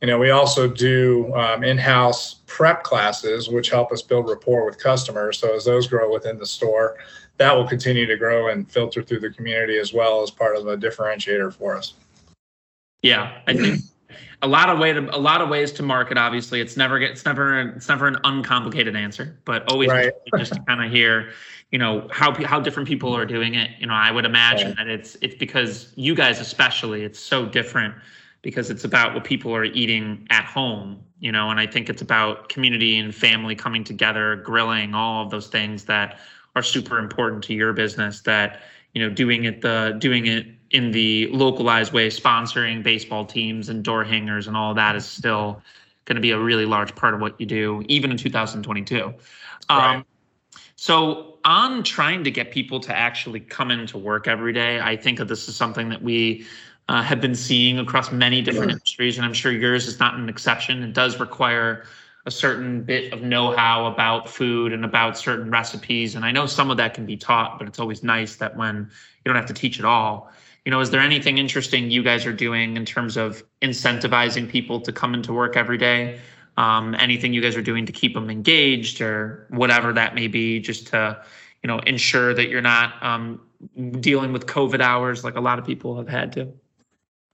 you 0.00 0.08
know, 0.08 0.18
we 0.18 0.30
also 0.30 0.68
do 0.68 1.32
um, 1.34 1.64
in-house 1.64 2.42
prep 2.46 2.82
classes, 2.82 3.48
which 3.48 3.70
help 3.70 3.90
us 3.90 4.02
build 4.02 4.28
rapport 4.28 4.66
with 4.66 4.78
customers. 4.78 5.38
So 5.38 5.54
as 5.54 5.64
those 5.64 5.86
grow 5.86 6.12
within 6.12 6.38
the 6.38 6.44
store, 6.44 6.98
that 7.38 7.56
will 7.56 7.66
continue 7.66 8.06
to 8.06 8.16
grow 8.16 8.48
and 8.48 8.70
filter 8.70 9.02
through 9.02 9.20
the 9.20 9.30
community 9.30 9.78
as 9.78 9.92
well 9.94 10.22
as 10.22 10.30
part 10.30 10.56
of 10.56 10.66
a 10.66 10.76
differentiator 10.76 11.54
for 11.54 11.74
us. 11.76 11.94
Yeah, 13.02 13.38
I 13.46 13.54
think 13.54 13.80
a 14.42 14.48
lot 14.48 14.68
of 14.68 14.78
way 14.78 14.92
to 14.92 15.14
a 15.14 15.18
lot 15.18 15.40
of 15.40 15.48
ways 15.48 15.72
to 15.72 15.82
market. 15.82 16.18
Obviously, 16.18 16.60
it's 16.60 16.76
never 16.76 16.98
get 16.98 17.10
it's 17.10 17.24
never 17.24 17.60
it's 17.60 17.88
never 17.88 18.06
an 18.06 18.18
uncomplicated 18.24 18.96
answer, 18.96 19.38
but 19.44 19.70
always 19.70 19.88
right. 19.90 20.12
just, 20.38 20.54
to 20.54 20.60
kind 20.60 20.84
of 20.84 20.90
hear 20.90 21.32
you 21.74 21.78
know 21.78 22.06
how 22.12 22.32
how 22.44 22.60
different 22.60 22.88
people 22.88 23.12
are 23.16 23.26
doing 23.26 23.56
it 23.56 23.68
you 23.80 23.86
know 23.88 23.94
i 23.94 24.08
would 24.08 24.24
imagine 24.24 24.76
that 24.76 24.86
it's 24.86 25.16
it's 25.20 25.34
because 25.34 25.92
you 25.96 26.14
guys 26.14 26.38
especially 26.38 27.02
it's 27.02 27.18
so 27.18 27.44
different 27.44 27.92
because 28.42 28.70
it's 28.70 28.84
about 28.84 29.12
what 29.12 29.24
people 29.24 29.52
are 29.52 29.64
eating 29.64 30.24
at 30.30 30.44
home 30.44 31.02
you 31.18 31.32
know 31.32 31.50
and 31.50 31.58
i 31.58 31.66
think 31.66 31.90
it's 31.90 32.00
about 32.00 32.48
community 32.48 32.96
and 32.96 33.12
family 33.12 33.56
coming 33.56 33.82
together 33.82 34.36
grilling 34.36 34.94
all 34.94 35.24
of 35.24 35.30
those 35.30 35.48
things 35.48 35.84
that 35.84 36.20
are 36.54 36.62
super 36.62 36.96
important 36.96 37.42
to 37.42 37.52
your 37.52 37.72
business 37.72 38.20
that 38.20 38.60
you 38.92 39.02
know 39.02 39.12
doing 39.12 39.42
it 39.42 39.60
the 39.60 39.96
doing 39.98 40.26
it 40.26 40.46
in 40.74 40.90
the 40.90 41.28
localized 41.28 41.92
way 41.92 42.08
sponsoring 42.08 42.82
baseball 42.82 43.24
teams 43.24 43.68
and 43.68 43.82
door 43.82 44.04
hangers 44.04 44.46
and 44.46 44.56
all 44.56 44.74
that 44.74 44.96
is 44.96 45.06
still 45.06 45.62
going 46.04 46.16
to 46.16 46.20
be 46.20 46.32
a 46.32 46.38
really 46.38 46.66
large 46.66 46.94
part 46.94 47.14
of 47.14 47.20
what 47.20 47.40
you 47.40 47.46
do 47.46 47.82
even 47.88 48.10
in 48.10 48.16
2022 48.16 49.14
right. 49.70 49.96
um, 49.96 50.04
so, 50.76 51.38
on 51.44 51.82
trying 51.82 52.24
to 52.24 52.30
get 52.30 52.50
people 52.50 52.80
to 52.80 52.94
actually 52.94 53.40
come 53.40 53.70
into 53.70 53.96
work 53.96 54.26
every 54.26 54.52
day, 54.52 54.80
I 54.80 54.96
think 54.96 55.18
that 55.18 55.28
this 55.28 55.48
is 55.48 55.56
something 55.56 55.88
that 55.88 56.02
we 56.02 56.46
uh, 56.88 57.02
have 57.02 57.20
been 57.20 57.34
seeing 57.34 57.78
across 57.78 58.12
many 58.12 58.42
different 58.42 58.70
yeah. 58.70 58.74
industries, 58.74 59.16
and 59.16 59.24
I'm 59.24 59.32
sure 59.32 59.52
yours 59.52 59.86
is 59.86 59.98
not 59.98 60.14
an 60.14 60.28
exception. 60.28 60.82
It 60.82 60.92
does 60.92 61.20
require 61.20 61.86
a 62.26 62.30
certain 62.30 62.82
bit 62.82 63.12
of 63.12 63.22
know-how 63.22 63.86
about 63.86 64.28
food 64.28 64.72
and 64.72 64.84
about 64.84 65.16
certain 65.16 65.50
recipes, 65.50 66.16
and 66.16 66.24
I 66.24 66.32
know 66.32 66.46
some 66.46 66.70
of 66.70 66.76
that 66.78 66.92
can 66.92 67.06
be 67.06 67.16
taught, 67.16 67.58
but 67.58 67.68
it's 67.68 67.78
always 67.78 68.02
nice 68.02 68.36
that 68.36 68.56
when 68.56 68.76
you 69.24 69.32
don't 69.32 69.36
have 69.36 69.46
to 69.46 69.54
teach 69.54 69.78
it 69.78 69.84
all. 69.84 70.32
You 70.64 70.70
know, 70.70 70.80
is 70.80 70.90
there 70.90 71.00
anything 71.00 71.38
interesting 71.38 71.90
you 71.90 72.02
guys 72.02 72.24
are 72.24 72.32
doing 72.32 72.76
in 72.76 72.84
terms 72.84 73.16
of 73.16 73.42
incentivizing 73.60 74.48
people 74.48 74.80
to 74.80 74.92
come 74.92 75.14
into 75.14 75.32
work 75.32 75.56
every 75.56 75.78
day? 75.78 76.18
um, 76.56 76.94
anything 76.98 77.32
you 77.32 77.40
guys 77.40 77.56
are 77.56 77.62
doing 77.62 77.86
to 77.86 77.92
keep 77.92 78.14
them 78.14 78.30
engaged 78.30 79.00
or 79.00 79.46
whatever 79.50 79.92
that 79.92 80.14
may 80.14 80.28
be, 80.28 80.60
just 80.60 80.88
to 80.88 81.22
you 81.62 81.68
know 81.68 81.78
ensure 81.80 82.34
that 82.34 82.48
you're 82.48 82.62
not 82.62 83.02
um, 83.02 83.40
dealing 84.00 84.32
with 84.32 84.46
COVID 84.46 84.80
hours 84.80 85.24
like 85.24 85.36
a 85.36 85.40
lot 85.40 85.58
of 85.58 85.66
people 85.66 85.96
have 85.96 86.08
had 86.08 86.32
to. 86.32 86.52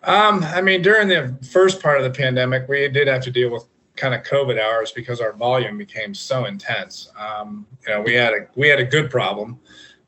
Um, 0.02 0.42
I 0.44 0.62
mean, 0.62 0.80
during 0.80 1.08
the 1.08 1.36
first 1.52 1.82
part 1.82 1.98
of 1.98 2.04
the 2.04 2.18
pandemic, 2.18 2.68
we 2.68 2.88
did 2.88 3.06
have 3.08 3.22
to 3.22 3.30
deal 3.30 3.50
with 3.50 3.64
kind 3.96 4.14
of 4.14 4.22
COVID 4.22 4.58
hours 4.58 4.92
because 4.92 5.20
our 5.20 5.34
volume 5.34 5.76
became 5.76 6.14
so 6.14 6.46
intense. 6.46 7.10
Um, 7.18 7.66
you 7.86 7.92
know, 7.92 8.00
we 8.00 8.14
had 8.14 8.32
a 8.32 8.46
we 8.54 8.68
had 8.68 8.80
a 8.80 8.84
good 8.84 9.10
problem 9.10 9.58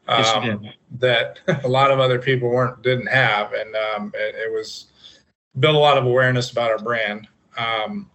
um, 0.09 0.65
yes, 0.65 0.75
that 0.99 1.39
a 1.65 1.69
lot 1.69 1.91
of 1.91 2.01
other 2.01 2.19
people 2.19 2.49
weren't 2.49 2.83
didn't 2.83 3.07
have, 3.07 3.53
and 3.53 3.75
um, 3.77 4.13
it, 4.15 4.35
it, 4.35 4.53
was 4.53 4.87
built 5.59 5.77
a 5.77 5.79
lot 5.79 5.97
of 5.97 6.05
awareness 6.05 6.51
about 6.51 6.71
our 6.71 6.79
brand. 6.79 7.29
Um, 7.57 8.11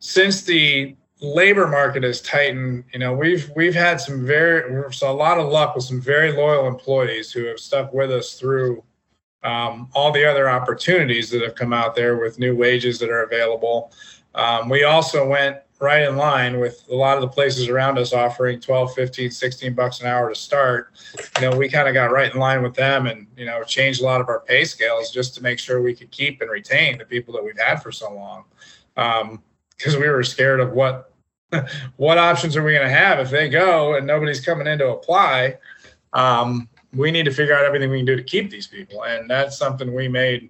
since 0.00 0.42
the 0.42 0.96
labor 1.20 1.66
market 1.66 2.02
has 2.02 2.20
tightened, 2.20 2.84
you 2.92 2.98
know, 2.98 3.12
we've 3.12 3.50
we've 3.54 3.74
had 3.74 4.00
some 4.00 4.26
very 4.26 4.92
so 4.92 5.10
a 5.10 5.12
lot 5.12 5.38
of 5.38 5.50
luck 5.50 5.74
with 5.74 5.84
some 5.84 6.00
very 6.00 6.32
loyal 6.32 6.66
employees 6.66 7.30
who 7.30 7.44
have 7.44 7.58
stuck 7.58 7.92
with 7.92 8.10
us 8.10 8.34
through 8.34 8.82
um, 9.44 9.88
all 9.94 10.10
the 10.10 10.24
other 10.24 10.50
opportunities 10.50 11.30
that 11.30 11.42
have 11.42 11.54
come 11.54 11.72
out 11.72 11.94
there 11.94 12.16
with 12.16 12.38
new 12.38 12.56
wages 12.56 12.98
that 12.98 13.10
are 13.10 13.22
available. 13.22 13.92
Um, 14.34 14.68
we 14.68 14.84
also 14.84 15.26
went 15.26 15.58
right 15.80 16.02
in 16.02 16.16
line 16.16 16.58
with 16.58 16.84
a 16.90 16.94
lot 16.94 17.16
of 17.16 17.20
the 17.20 17.28
places 17.28 17.68
around 17.68 17.98
us 17.98 18.12
offering 18.12 18.60
12 18.60 18.94
15 18.94 19.30
16 19.30 19.74
bucks 19.74 20.00
an 20.00 20.06
hour 20.06 20.28
to 20.28 20.34
start. 20.34 20.92
You 21.36 21.50
know 21.50 21.56
we 21.56 21.68
kind 21.68 21.88
of 21.88 21.94
got 21.94 22.10
right 22.10 22.32
in 22.32 22.38
line 22.38 22.62
with 22.62 22.74
them 22.74 23.06
and 23.06 23.26
you 23.36 23.46
know 23.46 23.62
changed 23.62 24.00
a 24.00 24.04
lot 24.04 24.20
of 24.20 24.28
our 24.28 24.40
pay 24.40 24.64
scales 24.64 25.10
just 25.10 25.34
to 25.36 25.42
make 25.42 25.58
sure 25.58 25.80
we 25.80 25.94
could 25.94 26.10
keep 26.10 26.40
and 26.40 26.50
retain 26.50 26.98
the 26.98 27.04
people 27.04 27.32
that 27.34 27.44
we've 27.44 27.58
had 27.58 27.82
for 27.82 27.92
so 27.92 28.12
long. 28.12 28.44
Because 28.94 29.94
um, 29.94 30.00
we 30.00 30.08
were 30.08 30.24
scared 30.24 30.60
of 30.60 30.72
what 30.72 31.12
what 31.96 32.18
options 32.18 32.56
are 32.56 32.64
we 32.64 32.72
going 32.72 32.86
to 32.86 32.94
have 32.94 33.20
if 33.20 33.30
they 33.30 33.48
go 33.48 33.94
and 33.94 34.06
nobody's 34.06 34.44
coming 34.44 34.66
in 34.66 34.78
to 34.78 34.88
apply. 34.88 35.56
Um, 36.12 36.68
we 36.94 37.10
need 37.10 37.24
to 37.24 37.30
figure 37.30 37.54
out 37.54 37.64
everything 37.64 37.90
we 37.90 37.98
can 37.98 38.06
do 38.06 38.16
to 38.16 38.22
keep 38.22 38.50
these 38.50 38.66
people 38.66 39.04
and 39.04 39.28
that's 39.28 39.58
something 39.58 39.94
we 39.94 40.08
made 40.08 40.48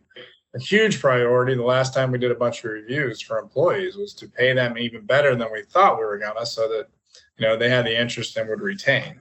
a 0.59 0.65
huge 0.65 1.01
priority. 1.01 1.55
The 1.55 1.63
last 1.63 1.95
time 1.95 2.11
we 2.11 2.19
did 2.19 2.31
a 2.31 2.37
bunch 2.37 2.65
of 2.65 2.71
reviews 2.71 3.21
for 3.21 3.39
employees 3.39 3.97
was 3.97 4.15
to 4.15 4.29
pay 4.29 4.53
them 4.53 4.77
even 4.79 5.07
better 5.07 5.35
than 5.35 5.49
we 5.53 5.63
thought 5.63 5.99
we 5.99 6.05
were 6.05 6.19
gonna 6.19 6.47
so 6.47 6.69
that 6.69 6.89
you 7.37 7.47
know 7.47 7.57
they 7.57 7.69
had 7.69 7.87
the 7.87 8.01
interest 8.01 8.37
and 8.37 8.49
would 8.49 8.61
retain. 8.61 9.21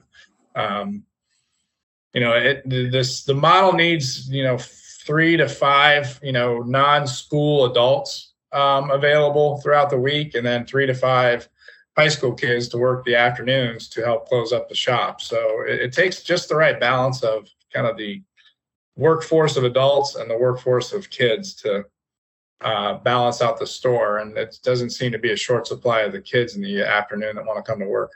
Um, 0.54 1.04
you 2.14 2.20
know 2.20 2.32
it 2.32 2.62
this 2.68 3.24
the 3.24 3.34
model 3.34 3.72
needs 3.72 4.28
you 4.30 4.42
know 4.42 4.58
three 4.58 5.36
to 5.36 5.48
five 5.48 6.18
you 6.22 6.32
know 6.32 6.58
non-school 6.58 7.66
adults 7.66 8.32
um, 8.52 8.90
available 8.90 9.58
throughout 9.60 9.90
the 9.90 9.98
week 9.98 10.34
and 10.34 10.46
then 10.46 10.66
three 10.66 10.86
to 10.86 10.94
five 10.94 11.48
high 11.96 12.08
school 12.08 12.32
kids 12.32 12.68
to 12.68 12.78
work 12.78 13.04
the 13.04 13.16
afternoons 13.16 13.88
to 13.88 14.04
help 14.04 14.28
close 14.28 14.52
up 14.52 14.68
the 14.68 14.74
shop. 14.74 15.20
So 15.20 15.64
it, 15.66 15.80
it 15.80 15.92
takes 15.92 16.22
just 16.22 16.48
the 16.48 16.54
right 16.54 16.78
balance 16.78 17.22
of 17.22 17.48
kind 17.72 17.86
of 17.86 17.96
the 17.96 18.22
workforce 18.98 19.56
of 19.56 19.64
adults 19.64 20.16
and 20.16 20.28
the 20.28 20.36
workforce 20.36 20.92
of 20.92 21.08
kids 21.08 21.54
to 21.54 21.84
uh, 22.60 22.94
balance 22.98 23.40
out 23.40 23.58
the 23.58 23.66
store. 23.66 24.18
And 24.18 24.36
it 24.36 24.58
doesn't 24.62 24.90
seem 24.90 25.12
to 25.12 25.18
be 25.18 25.32
a 25.32 25.36
short 25.36 25.66
supply 25.66 26.00
of 26.00 26.12
the 26.12 26.20
kids 26.20 26.56
in 26.56 26.62
the 26.62 26.82
afternoon 26.82 27.36
that 27.36 27.46
want 27.46 27.64
to 27.64 27.70
come 27.70 27.80
to 27.80 27.86
work. 27.86 28.12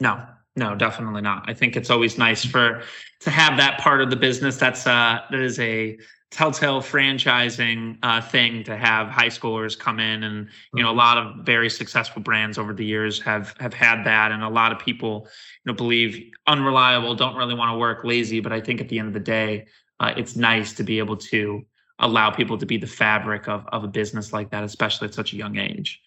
No, 0.00 0.24
no, 0.56 0.74
definitely 0.74 1.20
not. 1.20 1.48
I 1.48 1.54
think 1.54 1.76
it's 1.76 1.90
always 1.90 2.18
nice 2.18 2.44
for 2.44 2.82
to 3.20 3.30
have 3.30 3.58
that 3.58 3.78
part 3.78 4.00
of 4.00 4.10
the 4.10 4.16
business. 4.16 4.56
That's 4.56 4.86
uh, 4.86 5.20
that 5.30 5.40
is 5.40 5.58
a 5.58 5.98
telltale 6.30 6.80
franchising 6.80 7.98
uh, 8.02 8.20
thing 8.20 8.64
to 8.64 8.76
have 8.76 9.08
high 9.08 9.28
schoolers 9.28 9.78
come 9.78 10.00
in 10.00 10.24
and 10.24 10.48
you 10.74 10.82
know 10.82 10.90
a 10.90 10.92
lot 10.92 11.16
of 11.16 11.46
very 11.46 11.70
successful 11.70 12.20
brands 12.20 12.58
over 12.58 12.74
the 12.74 12.84
years 12.84 13.20
have 13.20 13.54
have 13.60 13.72
had 13.72 14.02
that 14.04 14.32
and 14.32 14.42
a 14.42 14.48
lot 14.48 14.72
of 14.72 14.78
people 14.78 15.28
you 15.64 15.70
know 15.70 15.74
believe 15.74 16.30
unreliable 16.48 17.14
don't 17.14 17.36
really 17.36 17.54
want 17.54 17.72
to 17.72 17.78
work 17.78 18.02
lazy 18.02 18.40
but 18.40 18.52
i 18.52 18.60
think 18.60 18.80
at 18.80 18.88
the 18.88 18.98
end 18.98 19.06
of 19.06 19.14
the 19.14 19.20
day 19.20 19.64
uh, 20.00 20.12
it's 20.16 20.36
nice 20.36 20.72
to 20.74 20.82
be 20.82 20.98
able 20.98 21.16
to 21.16 21.64
allow 21.98 22.30
people 22.30 22.58
to 22.58 22.66
be 22.66 22.76
the 22.76 22.86
fabric 22.86 23.48
of, 23.48 23.66
of 23.68 23.84
a 23.84 23.88
business 23.88 24.32
like 24.32 24.50
that, 24.50 24.62
especially 24.64 25.08
at 25.08 25.14
such 25.14 25.32
a 25.32 25.36
young 25.36 25.56
age. 25.56 26.00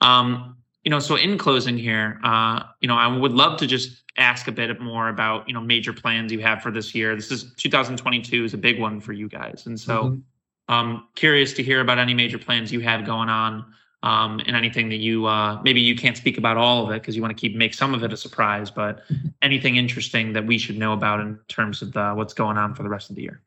Um, 0.00 0.56
you 0.84 0.90
know, 0.90 0.98
so 0.98 1.16
in 1.16 1.36
closing 1.38 1.76
here, 1.76 2.20
uh, 2.24 2.62
you 2.80 2.88
know, 2.88 2.96
I 2.96 3.06
would 3.06 3.32
love 3.32 3.58
to 3.58 3.66
just 3.66 4.02
ask 4.16 4.48
a 4.48 4.52
bit 4.52 4.80
more 4.80 5.08
about, 5.08 5.46
you 5.46 5.54
know, 5.54 5.60
major 5.60 5.92
plans 5.92 6.32
you 6.32 6.40
have 6.40 6.62
for 6.62 6.70
this 6.70 6.94
year. 6.94 7.14
This 7.14 7.30
is 7.30 7.54
2022 7.56 8.44
is 8.44 8.54
a 8.54 8.58
big 8.58 8.80
one 8.80 9.00
for 9.00 9.12
you 9.12 9.28
guys. 9.28 9.64
And 9.66 9.78
so 9.78 10.04
mm-hmm. 10.04 10.74
um 10.74 11.08
curious 11.14 11.52
to 11.54 11.62
hear 11.62 11.80
about 11.80 11.98
any 11.98 12.14
major 12.14 12.38
plans 12.38 12.72
you 12.72 12.80
have 12.80 13.04
going 13.04 13.28
on 13.28 13.64
um, 14.02 14.40
and 14.46 14.56
anything 14.56 14.88
that 14.88 14.96
you 14.96 15.26
uh, 15.26 15.60
maybe 15.62 15.80
you 15.80 15.94
can't 15.94 16.16
speak 16.16 16.38
about 16.38 16.56
all 16.56 16.84
of 16.84 16.90
it 16.90 17.00
because 17.00 17.16
you 17.16 17.22
want 17.22 17.36
to 17.36 17.40
keep 17.40 17.54
make 17.54 17.74
some 17.74 17.94
of 17.94 18.02
it 18.02 18.12
a 18.12 18.16
surprise, 18.16 18.70
but 18.70 19.02
anything 19.42 19.76
interesting 19.76 20.32
that 20.32 20.46
we 20.46 20.58
should 20.58 20.78
know 20.78 20.92
about 20.92 21.20
in 21.20 21.38
terms 21.48 21.82
of 21.82 21.92
the, 21.92 22.12
what's 22.12 22.34
going 22.34 22.56
on 22.56 22.74
for 22.74 22.82
the 22.82 22.88
rest 22.88 23.10
of 23.10 23.16
the 23.16 23.22
year. 23.22 23.42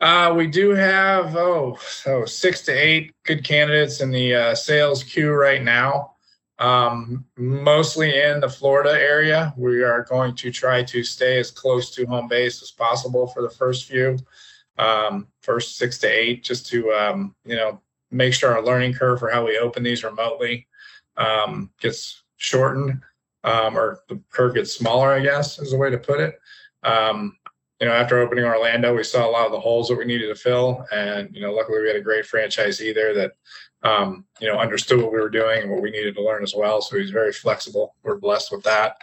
Uh, 0.00 0.34
we 0.36 0.48
do 0.48 0.70
have 0.70 1.36
oh 1.36 1.78
so 1.80 2.24
six 2.24 2.62
to 2.62 2.72
eight 2.72 3.12
good 3.24 3.44
candidates 3.44 4.00
in 4.00 4.10
the 4.10 4.34
uh, 4.34 4.54
sales 4.54 5.04
queue 5.04 5.30
right 5.30 5.62
now, 5.62 6.14
um, 6.58 7.24
mostly 7.36 8.20
in 8.20 8.40
the 8.40 8.48
Florida 8.48 8.90
area. 8.90 9.54
We 9.56 9.84
are 9.84 10.02
going 10.02 10.34
to 10.36 10.50
try 10.50 10.82
to 10.82 11.04
stay 11.04 11.38
as 11.38 11.52
close 11.52 11.94
to 11.94 12.06
home 12.06 12.26
base 12.26 12.60
as 12.62 12.72
possible 12.72 13.28
for 13.28 13.42
the 13.42 13.50
first 13.50 13.84
few, 13.84 14.18
um, 14.76 15.28
first 15.42 15.76
six 15.76 15.98
to 15.98 16.08
eight, 16.08 16.42
just 16.42 16.66
to 16.70 16.90
um, 16.90 17.36
you 17.44 17.54
know 17.54 17.80
make 18.12 18.34
sure 18.34 18.54
our 18.54 18.64
learning 18.64 18.94
curve 18.94 19.18
for 19.18 19.30
how 19.30 19.44
we 19.44 19.58
open 19.58 19.82
these 19.82 20.04
remotely 20.04 20.66
um, 21.16 21.70
gets 21.80 22.22
shortened 22.36 23.00
um, 23.44 23.76
or 23.76 24.00
the 24.08 24.20
curve 24.30 24.54
gets 24.54 24.72
smaller, 24.72 25.12
I 25.12 25.20
guess 25.20 25.58
is 25.58 25.70
the 25.70 25.76
way 25.76 25.90
to 25.90 25.98
put 25.98 26.20
it. 26.20 26.38
Um, 26.82 27.36
you 27.80 27.88
know, 27.88 27.94
after 27.94 28.20
opening 28.20 28.44
Orlando, 28.44 28.94
we 28.94 29.02
saw 29.02 29.28
a 29.28 29.30
lot 29.30 29.46
of 29.46 29.52
the 29.52 29.58
holes 29.58 29.88
that 29.88 29.98
we 29.98 30.04
needed 30.04 30.28
to 30.28 30.36
fill. 30.36 30.86
And, 30.92 31.34
you 31.34 31.40
know, 31.40 31.52
luckily 31.52 31.80
we 31.80 31.88
had 31.88 31.96
a 31.96 32.00
great 32.00 32.24
franchisee 32.24 32.94
there 32.94 33.12
that, 33.14 33.32
um, 33.82 34.24
you 34.40 34.46
know, 34.46 34.58
understood 34.58 35.02
what 35.02 35.12
we 35.12 35.18
were 35.18 35.28
doing 35.28 35.62
and 35.62 35.70
what 35.70 35.82
we 35.82 35.90
needed 35.90 36.14
to 36.14 36.22
learn 36.22 36.44
as 36.44 36.54
well. 36.56 36.80
So 36.80 36.96
he's 36.96 37.10
very 37.10 37.32
flexible. 37.32 37.96
We're 38.04 38.18
blessed 38.18 38.52
with 38.52 38.62
that. 38.62 38.98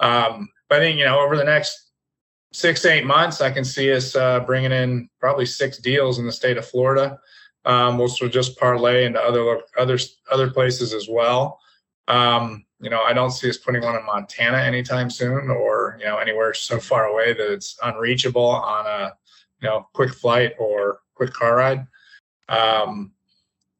Um, 0.00 0.50
but 0.68 0.76
I 0.76 0.84
think, 0.84 0.98
you 0.98 1.06
know, 1.06 1.18
over 1.18 1.36
the 1.36 1.44
next 1.44 1.92
six, 2.52 2.84
eight 2.84 3.06
months, 3.06 3.40
I 3.40 3.50
can 3.50 3.64
see 3.64 3.90
us 3.92 4.14
uh, 4.14 4.40
bringing 4.40 4.72
in 4.72 5.08
probably 5.18 5.46
six 5.46 5.78
deals 5.78 6.18
in 6.18 6.26
the 6.26 6.32
state 6.32 6.58
of 6.58 6.68
Florida 6.68 7.18
um, 7.64 7.98
which 7.98 8.20
will 8.20 8.28
just 8.28 8.58
parlay 8.58 9.04
into 9.04 9.20
other 9.20 9.60
other 9.78 9.98
other 10.30 10.50
places 10.50 10.92
as 10.92 11.08
well. 11.08 11.60
Um, 12.08 12.64
you 12.80 12.90
know, 12.90 13.02
I 13.02 13.12
don't 13.12 13.30
see 13.30 13.48
us 13.48 13.58
putting 13.58 13.82
one 13.82 13.96
in 13.96 14.04
Montana 14.04 14.58
anytime 14.58 15.10
soon, 15.10 15.50
or 15.50 15.96
you 15.98 16.06
know, 16.06 16.16
anywhere 16.16 16.54
so 16.54 16.78
far 16.78 17.06
away 17.06 17.32
that 17.34 17.52
it's 17.52 17.78
unreachable 17.82 18.44
on 18.44 18.86
a 18.86 19.12
you 19.60 19.68
know 19.68 19.88
quick 19.92 20.14
flight 20.14 20.54
or 20.58 21.00
quick 21.14 21.32
car 21.32 21.56
ride. 21.56 21.86
Um, 22.48 23.12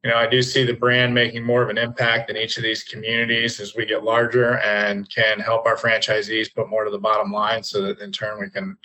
you 0.03 0.09
know, 0.09 0.17
I 0.17 0.27
do 0.27 0.41
see 0.41 0.63
the 0.63 0.73
brand 0.73 1.13
making 1.13 1.43
more 1.43 1.61
of 1.61 1.69
an 1.69 1.77
impact 1.77 2.31
in 2.31 2.37
each 2.37 2.57
of 2.57 2.63
these 2.63 2.83
communities 2.83 3.59
as 3.59 3.75
we 3.75 3.85
get 3.85 4.03
larger 4.03 4.57
and 4.59 5.07
can 5.13 5.39
help 5.39 5.67
our 5.67 5.75
franchisees 5.75 6.53
put 6.53 6.69
more 6.69 6.85
to 6.85 6.91
the 6.91 6.97
bottom 6.97 7.31
line 7.31 7.61
so 7.61 7.81
that 7.83 7.99
in 7.99 8.11
turn 8.11 8.39
we 8.39 8.49
can 8.49 8.75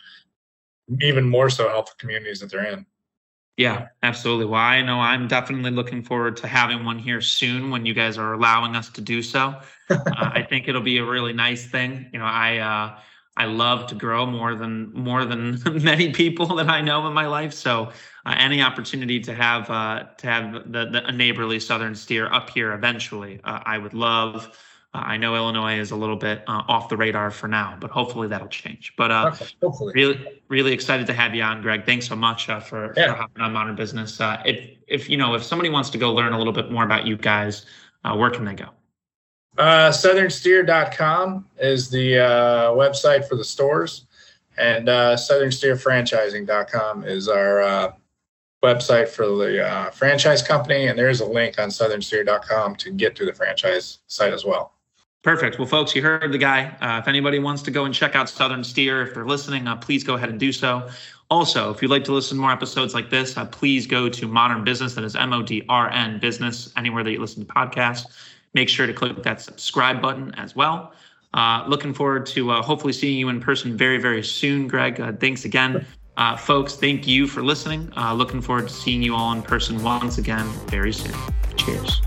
even 1.01 1.27
more 1.27 1.49
so 1.49 1.69
help 1.69 1.89
the 1.89 1.95
communities 1.99 2.41
that 2.41 2.51
they're 2.51 2.67
in. 2.67 2.85
Yeah, 3.57 3.89
absolutely. 4.03 4.45
Well, 4.45 4.61
I 4.61 4.83
know 4.83 5.01
I'm 5.01 5.29
definitely 5.29 5.71
looking 5.71 6.03
forward 6.03 6.37
to 6.39 6.47
having 6.47 6.85
one 6.85 6.99
here 6.99 7.23
soon 7.23 7.71
when 7.71 7.87
you 7.87 7.95
guys 7.95 8.19
are 8.19 8.35
allowing 8.35 8.77
us 8.77 8.91
to 8.91 9.01
do 9.01 9.23
so. 9.23 9.59
uh, 9.89 10.05
I 10.17 10.43
think 10.43 10.69
it'll 10.69 10.83
be 10.83 10.99
a 10.99 11.05
really 11.05 11.33
nice 11.33 11.65
thing. 11.67 12.11
You 12.13 12.19
know, 12.19 12.27
I 12.27 12.59
uh, 12.59 12.99
I 13.39 13.47
love 13.47 13.87
to 13.89 13.95
grow 13.95 14.27
more 14.27 14.55
than 14.55 14.93
more 14.93 15.25
than 15.25 15.59
many 15.83 16.13
people 16.13 16.55
that 16.57 16.69
I 16.69 16.83
know 16.83 17.07
in 17.07 17.15
my 17.15 17.27
life. 17.27 17.55
So 17.55 17.93
uh, 18.27 18.35
any 18.37 18.61
opportunity 18.61 19.21
to 19.21 19.35
have 19.35 19.71
uh, 19.71 20.05
to 20.19 20.27
have 20.27 20.71
the, 20.71 20.87
the 20.91 21.07
a 21.07 21.13
neighborly 21.13 21.59
Southern 21.59 21.95
steer 21.95 22.31
up 22.31 22.51
here 22.51 22.75
eventually, 22.75 23.41
uh, 23.45 23.61
I 23.65 23.79
would 23.79 23.95
love. 23.95 24.55
Uh, 24.97 25.01
I 25.01 25.19
know 25.19 25.35
Illinois 25.35 25.79
is 25.79 25.91
a 25.91 25.97
little 25.97 26.17
bit 26.17 26.43
uh, 26.47 26.63
off 26.69 26.89
the 26.89 26.97
radar 26.97 27.31
for 27.31 27.49
now, 27.49 27.77
but 27.79 27.91
hopefully 27.91 28.29
that'll 28.29 28.49
change. 28.49 28.95
But 28.97 29.11
uh, 29.11 29.35
really, 29.95 30.41
really 30.49 30.73
excited 30.73 31.07
to 31.09 31.13
have 31.13 31.35
you 31.35 31.43
on, 31.43 31.61
Greg. 31.61 31.85
Thanks 31.85 32.09
so 32.09 32.17
much 32.17 32.49
uh, 32.49 32.61
for, 32.61 32.95
yeah. 32.97 33.13
for 33.13 33.19
hopping 33.19 33.43
on 33.43 33.53
Modern 33.53 33.77
Business. 33.77 34.19
Uh, 34.19 34.41
if 34.47 34.71
if 34.89 35.11
you 35.11 35.19
know 35.19 35.35
if 35.35 35.43
somebody 35.43 35.69
wants 35.69 35.91
to 35.91 35.99
go 35.99 36.15
learn 36.15 36.33
a 36.33 36.39
little 36.39 36.53
bit 36.53 36.71
more 36.71 36.85
about 36.85 37.07
you 37.07 37.19
guys, 37.19 37.67
uh, 38.05 38.17
where 38.17 38.31
can 38.31 38.47
they 38.47 38.55
go? 38.55 38.69
southernsteer.com 39.59 41.45
is 41.59 41.91
the 41.91 42.13
website 42.75 43.29
for 43.29 43.37
the 43.37 43.45
stores, 43.45 44.07
and 44.57 44.89
southernsteerfranchising.com 44.89 47.05
is 47.05 47.29
our 47.29 47.95
website 48.63 49.09
for 49.09 49.27
the 49.27 49.91
franchise 49.93 50.43
company. 50.43 50.87
And 50.87 50.99
there's 50.99 51.21
a 51.21 51.27
link 51.27 51.59
on 51.59 51.71
southernsteer.com 51.71 52.77
to 52.77 52.91
get 52.93 53.15
to 53.17 53.27
the 53.27 53.35
franchise 53.35 53.99
site 54.07 54.33
as 54.33 54.47
well. 54.47 54.76
Perfect. 55.27 55.59
Well, 55.59 55.67
folks, 55.67 55.93
you 55.97 56.03
heard 56.03 56.31
the 56.31 56.39
guy. 56.39 56.67
Uh, 56.81 57.01
if 57.01 57.09
anybody 57.09 57.41
wants 57.41 57.61
to 57.63 57.73
go 57.73 57.85
and 57.85 57.93
check 57.93 58.15
out 58.15 58.29
Southern 58.29 58.63
Steer, 58.63 59.03
if 59.03 59.13
they're 59.13 59.27
listening, 59.27 59.67
uh, 59.67 59.75
please 59.75 60.05
go 60.05 60.15
ahead 60.15 60.29
and 60.29 60.39
do 60.39 60.53
so. 60.53 60.89
Also, 61.31 61.69
if 61.73 61.83
you'd 61.83 61.91
like 61.91 62.05
to 62.05 62.13
listen 62.13 62.37
to 62.37 62.41
more 62.43 62.53
episodes 62.53 62.95
like 62.95 63.11
this, 63.11 63.37
uh, 63.37 63.45
please 63.45 63.89
go 63.89 64.09
to 64.09 64.29
Modern 64.29 64.63
Business. 64.63 64.95
That 64.95 65.03
is 65.03 65.17
M 65.17 65.33
O 65.33 65.43
D 65.43 65.65
R 65.69 65.91
N 65.91 66.21
Business, 66.21 66.73
anywhere 66.77 67.03
that 67.03 67.11
you 67.11 67.19
listen 67.19 67.45
to 67.45 67.53
podcasts. 67.53 68.07
Make 68.55 68.69
sure 68.69 68.87
to 68.87 68.93
click 68.93 69.21
that 69.25 69.41
subscribe 69.41 70.01
button 70.01 70.33
as 70.37 70.55
well. 70.55 70.93
Uh, 71.35 71.65
looking 71.67 71.93
forward 71.93 72.25
to 72.27 72.53
uh, 72.53 72.63
hopefully 72.63 72.93
seeing 72.93 73.19
you 73.19 73.29
in 73.29 73.41
person 73.41 73.77
very, 73.77 73.99
very 73.99 74.23
soon, 74.23 74.69
Greg. 74.69 75.01
Uh, 75.01 75.11
thanks 75.11 75.45
again. 75.45 75.85
folks, 76.39 76.77
thank 76.77 77.05
you 77.05 77.27
for 77.27 77.43
listening. 77.43 77.91
looking 78.15 78.41
forward 78.41 78.69
to 78.69 78.75
seeing 78.75 79.03
you 79.03 79.17
all 79.17 79.33
in 79.33 79.43
person 79.43 79.83
once 79.83 80.19
again 80.19 80.47
very 80.69 80.93
soon. 80.93 81.17
Cheers. 81.57 82.01